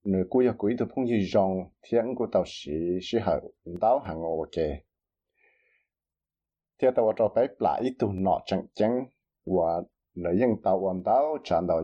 [0.03, 3.39] Nếu cú yêu cú ít phong như rong thiên cú tao xí xí hở
[3.81, 4.65] đào hàng ok
[6.81, 9.05] thiết tao cho bé lại ít tuần nọ chừng chăng
[9.45, 9.81] và
[10.15, 11.83] nếu những tàu dạ, hoàn tàu chán tàu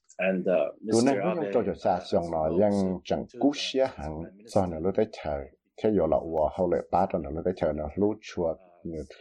[0.21, 0.47] And
[0.91, 4.79] tụi nên Abe cho cho xa xong nó yang chẳng cú xia hẳn do nó
[4.79, 5.43] lúc tới chờ
[5.77, 8.55] thế giờ là ua hậu lệ ba cho nó lúc tới chờ nó lú chùa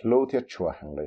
[0.03, 1.05] lú thiết chùa hẳn đi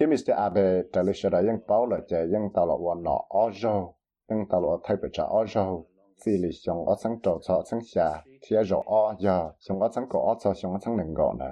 [0.00, 0.32] thế Mr.
[0.36, 3.50] Abe trả lời sẽ là yang bảo là chờ yang tao là ua nó ở
[3.62, 3.94] râu
[4.28, 5.86] yang tao là thay bởi trả ở râu
[6.24, 9.88] chỉ lý xong ở sáng trâu cho sáng xa thế rồi ở giờ xong ở
[9.94, 11.50] sáng cổ ở cho xong ở sáng nâng gọn nè.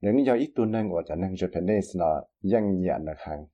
[0.00, 3.46] Nếu như giờ ít tu nâng của trả nâng Japanese nó yang nhẹ nè hàng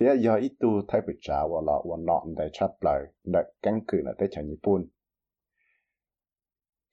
[0.00, 3.40] thì giờ ít tu thay bị trả và là và nọ để chấp lời để
[3.62, 4.84] căn cứ là tới chẳng Nhật Bản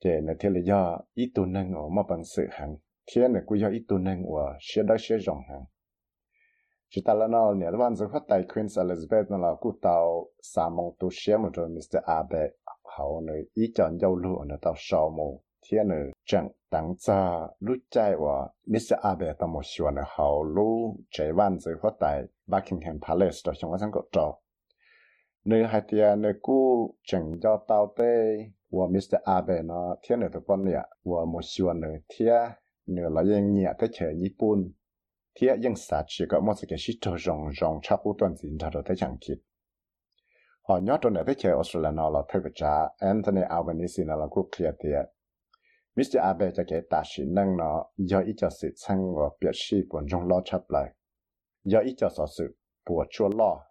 [0.04, 2.76] thì là, thế là giờ ít tu nâng ở mà bằng sự hàng
[3.14, 5.64] thế là cũng giờ ít tu nâng ở sẽ đó sẽ rộng hàng
[6.90, 10.26] chỉ ta là nó nhà văn giờ phát tài Queen Elizabeth nó là cụ tàu
[10.42, 11.98] xà mong tu sẽ một rồi Mr.
[12.06, 12.48] Abe
[12.98, 17.40] hậu này ý chọn dâu lụa nó tàu sau mù thế là chẳng tăng ra
[17.58, 18.94] lúc chạy và Mr.
[19.02, 23.52] Abe tàu một số là hậu lúc chạy văn giờ phát tài Buckingham Palace, đó
[23.58, 24.38] chúng ta sáng có trò
[25.44, 28.36] nơi hai tia nơi cũ chẳng cho tao tê
[28.70, 29.16] của Mr.
[29.24, 32.34] Abe, nó thiên nơi tụi con nhẹ của một số nơi thiên
[32.86, 34.72] nơi là yên nhẹ tới chơi Nhật Bản
[35.40, 38.82] thiên yên sát chỉ có một cái trò rong rong chắc u tuần gì đó
[38.84, 39.36] tới chẳng kịp
[40.68, 44.26] họ nhớ trong nơi tới chơi Australia nó là thay cha Anthony Albanese, nó là
[44.26, 45.02] cú kia tia
[45.96, 46.20] Mr.
[46.20, 49.76] Abe cho cái ta sĩ năng nó, do ít cho sự sang và biểu sĩ
[49.90, 50.92] buồn trong lo chấp lại
[51.66, 52.08] do ít cho
[52.38, 52.56] sự
[52.86, 53.62] bùa chua lo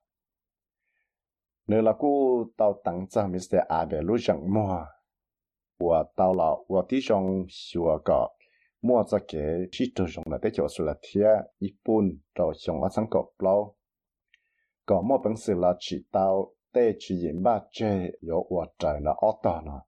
[1.68, 3.58] nếu là cô tao tặng cho Mr.
[3.68, 4.86] Abe lúc chẳng mua
[5.80, 8.28] và tao là và tí trong xua cả
[8.82, 9.42] mua cho cái
[9.72, 11.30] chỉ trừ trong là tới chỗ sự là thia
[11.60, 13.76] ít bún rồi trong ở sang cột lâu
[14.86, 19.02] có một bằng sự là chỉ tao tê chỉ diễn ba chê yếu và trời
[19.02, 19.82] là ở tờ nó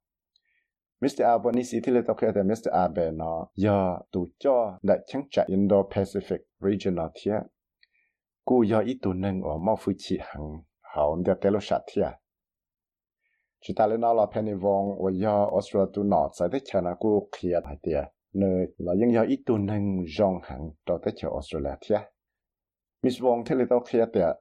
[1.01, 1.23] Mr.
[1.23, 2.71] Albanese thì là tao kể Mr.
[2.71, 6.37] Abe nó giờ tụ cho đại chẳng trả Indo-Pacific
[8.47, 10.61] cô yo ít tu nâng ở mau phu chi hằng
[10.95, 12.11] hậu để tế lo sát thiệt.
[13.61, 16.95] chỉ ta lên đó là penny vong và yo Australia tu nọ sai tới nào
[16.99, 18.01] cô kia hay tia
[18.33, 21.99] nơi là những yo ít tu nâng rong hằng cho tới chờ Australia thia
[23.03, 24.35] Miss Wong thế là tao kia thiệt.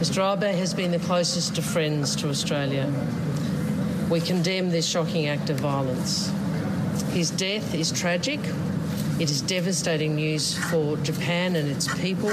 [0.00, 2.86] Mr Abe has been the closest of friends to Australia.
[4.10, 6.30] We condemn this shocking act of violence.
[7.14, 8.40] His death is tragic.
[9.18, 12.32] It is devastating news for Japan and its people,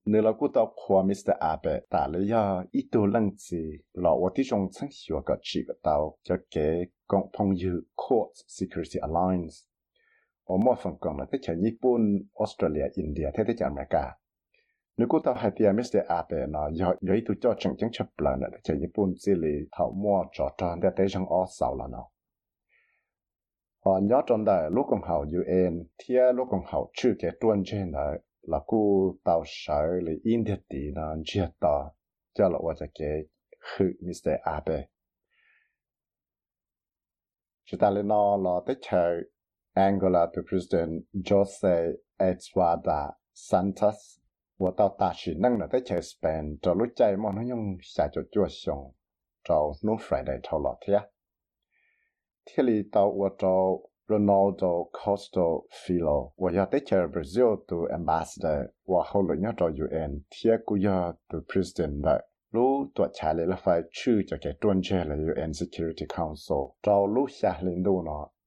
[0.05, 1.31] nếu là cú tao khoa Mr.
[1.39, 5.37] Abe tạ lấy do ít đồ lăng gì lọ ở tí trong sáng hiệu cái
[5.41, 9.55] chỉ cái tao cho cái cộng thông như Court Security Alliance
[10.48, 14.16] ở mỗi phần còn là tới chả nhật bản Australia India thế tới chả America
[14.96, 15.98] nếu cô tao hay tiền Mr.
[16.08, 19.32] Abe nó giờ giờ ít cho chẳng chẳng chấp lần nữa chả nhật bản chỉ
[19.36, 22.08] là thảo mua cho tròn để tới trong ở sau là nó
[23.84, 27.62] họ nhớ trong đời lúc còn học UN thia lúc còn học chữ cái tuần
[27.66, 31.78] trên này là cô tàu sở là in thiệt tí nó chia tờ
[32.34, 33.16] cho làว่าจะcái
[33.60, 34.28] khử Mr.
[34.42, 34.78] Abe
[37.66, 39.20] chỉ ta lên nó là tới chờ
[39.74, 44.18] Angola to President Jose Eduardo Santos
[44.56, 48.92] 我到大学弄了在chờ Spain 找路在么那用下就做上
[49.42, 51.08] 找 No Friday 头老天。
[52.44, 53.48] 天里到我找
[54.06, 62.28] Ronaldo Costa Filo，我要带去 Brazil 做 ambassador，我后来要找 UN，天古要做 president 的。
[62.50, 63.66] 路ตัวชาเลยละไฟ
[63.96, 68.37] ชื่อจะแก่ต้นเชล UN Security Council เราลู下领导เนาะนกูเตา我หูก็มั่วจะ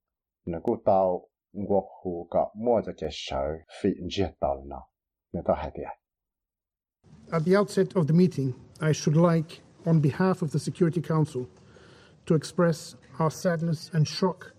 [7.32, 11.48] At the outset of the meeting, I should like, on behalf of the Security Council,
[12.26, 14.52] to express our sadness and shock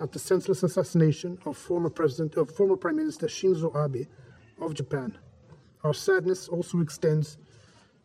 [0.00, 4.06] at the senseless assassination of former President of former Prime Minister Shinzo Abe
[4.60, 5.16] of Japan.
[5.84, 7.38] Our sadness also extends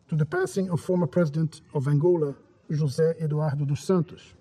[0.08, 2.34] to the passing of former President of Angola,
[2.70, 4.34] José Eduardo dos Santos.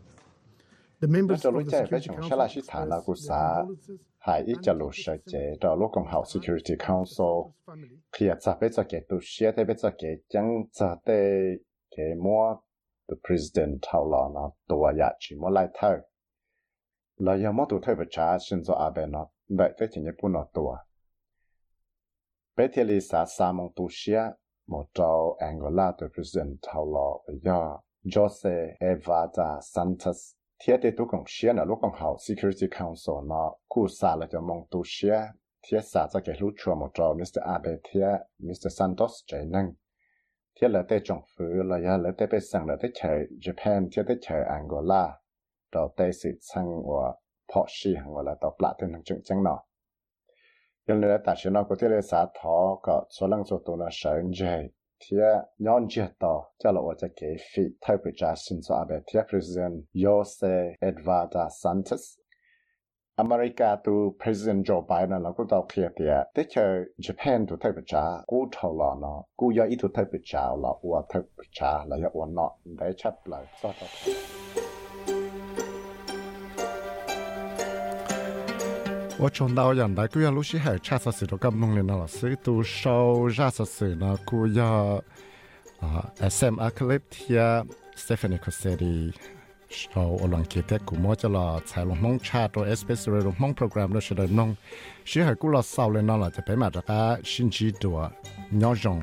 [1.01, 3.67] Introducerea vecii în același tana cu sa,
[4.17, 7.55] hai i ce lușe ce, da lu con hau Security Council,
[8.09, 11.55] kia ca pe ca ke tu shie te pe ca ke jang ca te
[13.07, 15.99] the president hau la na tua ya chi mo lai thau.
[17.15, 20.29] La ya mo tu thai pe cha Shinzo Abe na dai te chin ye pu
[20.29, 20.77] na tua.
[22.55, 24.23] Pe te li sa sa mong tu shie
[24.67, 27.07] mo tau Angola the president hau la
[27.43, 30.35] ya Jose Evada Santos
[30.65, 34.27] thiết để tôi cũng xia là lúc còn học Security Council nó cụ xa là
[34.31, 35.19] cho mong tôi xia
[35.67, 37.41] thiết xa cho cái lúc chùa một trâu Mr.
[37.41, 38.67] Abe thiết Mr.
[38.77, 39.73] Santos chạy năng
[40.61, 43.87] thiết là tế trọng phủ là giờ là tế bê sang là tế chạy Japan
[43.91, 45.17] thiết tế chạy Angola
[55.03, 55.17] ที่
[55.65, 55.93] ย้อนเจ
[56.23, 57.21] ต่อจะเราจะเก
[57.51, 60.39] ฟิไทยประชาชนสวาเบที่ประธานโยเซ
[60.81, 62.03] เอ็ดวาดาซันเตส
[63.19, 66.65] อเมริกาตัว president Joe Biden เราก็ต้องเคลียร์เดียแต่เชอ
[67.05, 74.70] Japan ตัวไทยประชากูเท่าหล่อเนาะกูยออีตัวไทยประชาเราอวดไทยประชาเราอยากอวดเนาะได้ชัดเลยสอด
[79.20, 85.02] 我从到人大，佢要老师系查实时到咁弄嚟啦，所以都收查实时呢，佢要
[85.80, 87.66] 啊 SM Acalyptia
[87.96, 89.14] Stephanie Cosetti
[89.70, 94.54] 收我谂记得古摸咗啦，财龙蒙查到 SBS Radio 蒙 program 都是嚟弄，
[95.04, 98.12] 所以系古老收嚟啦，就俾埋大家先知道
[98.50, 99.02] 内容。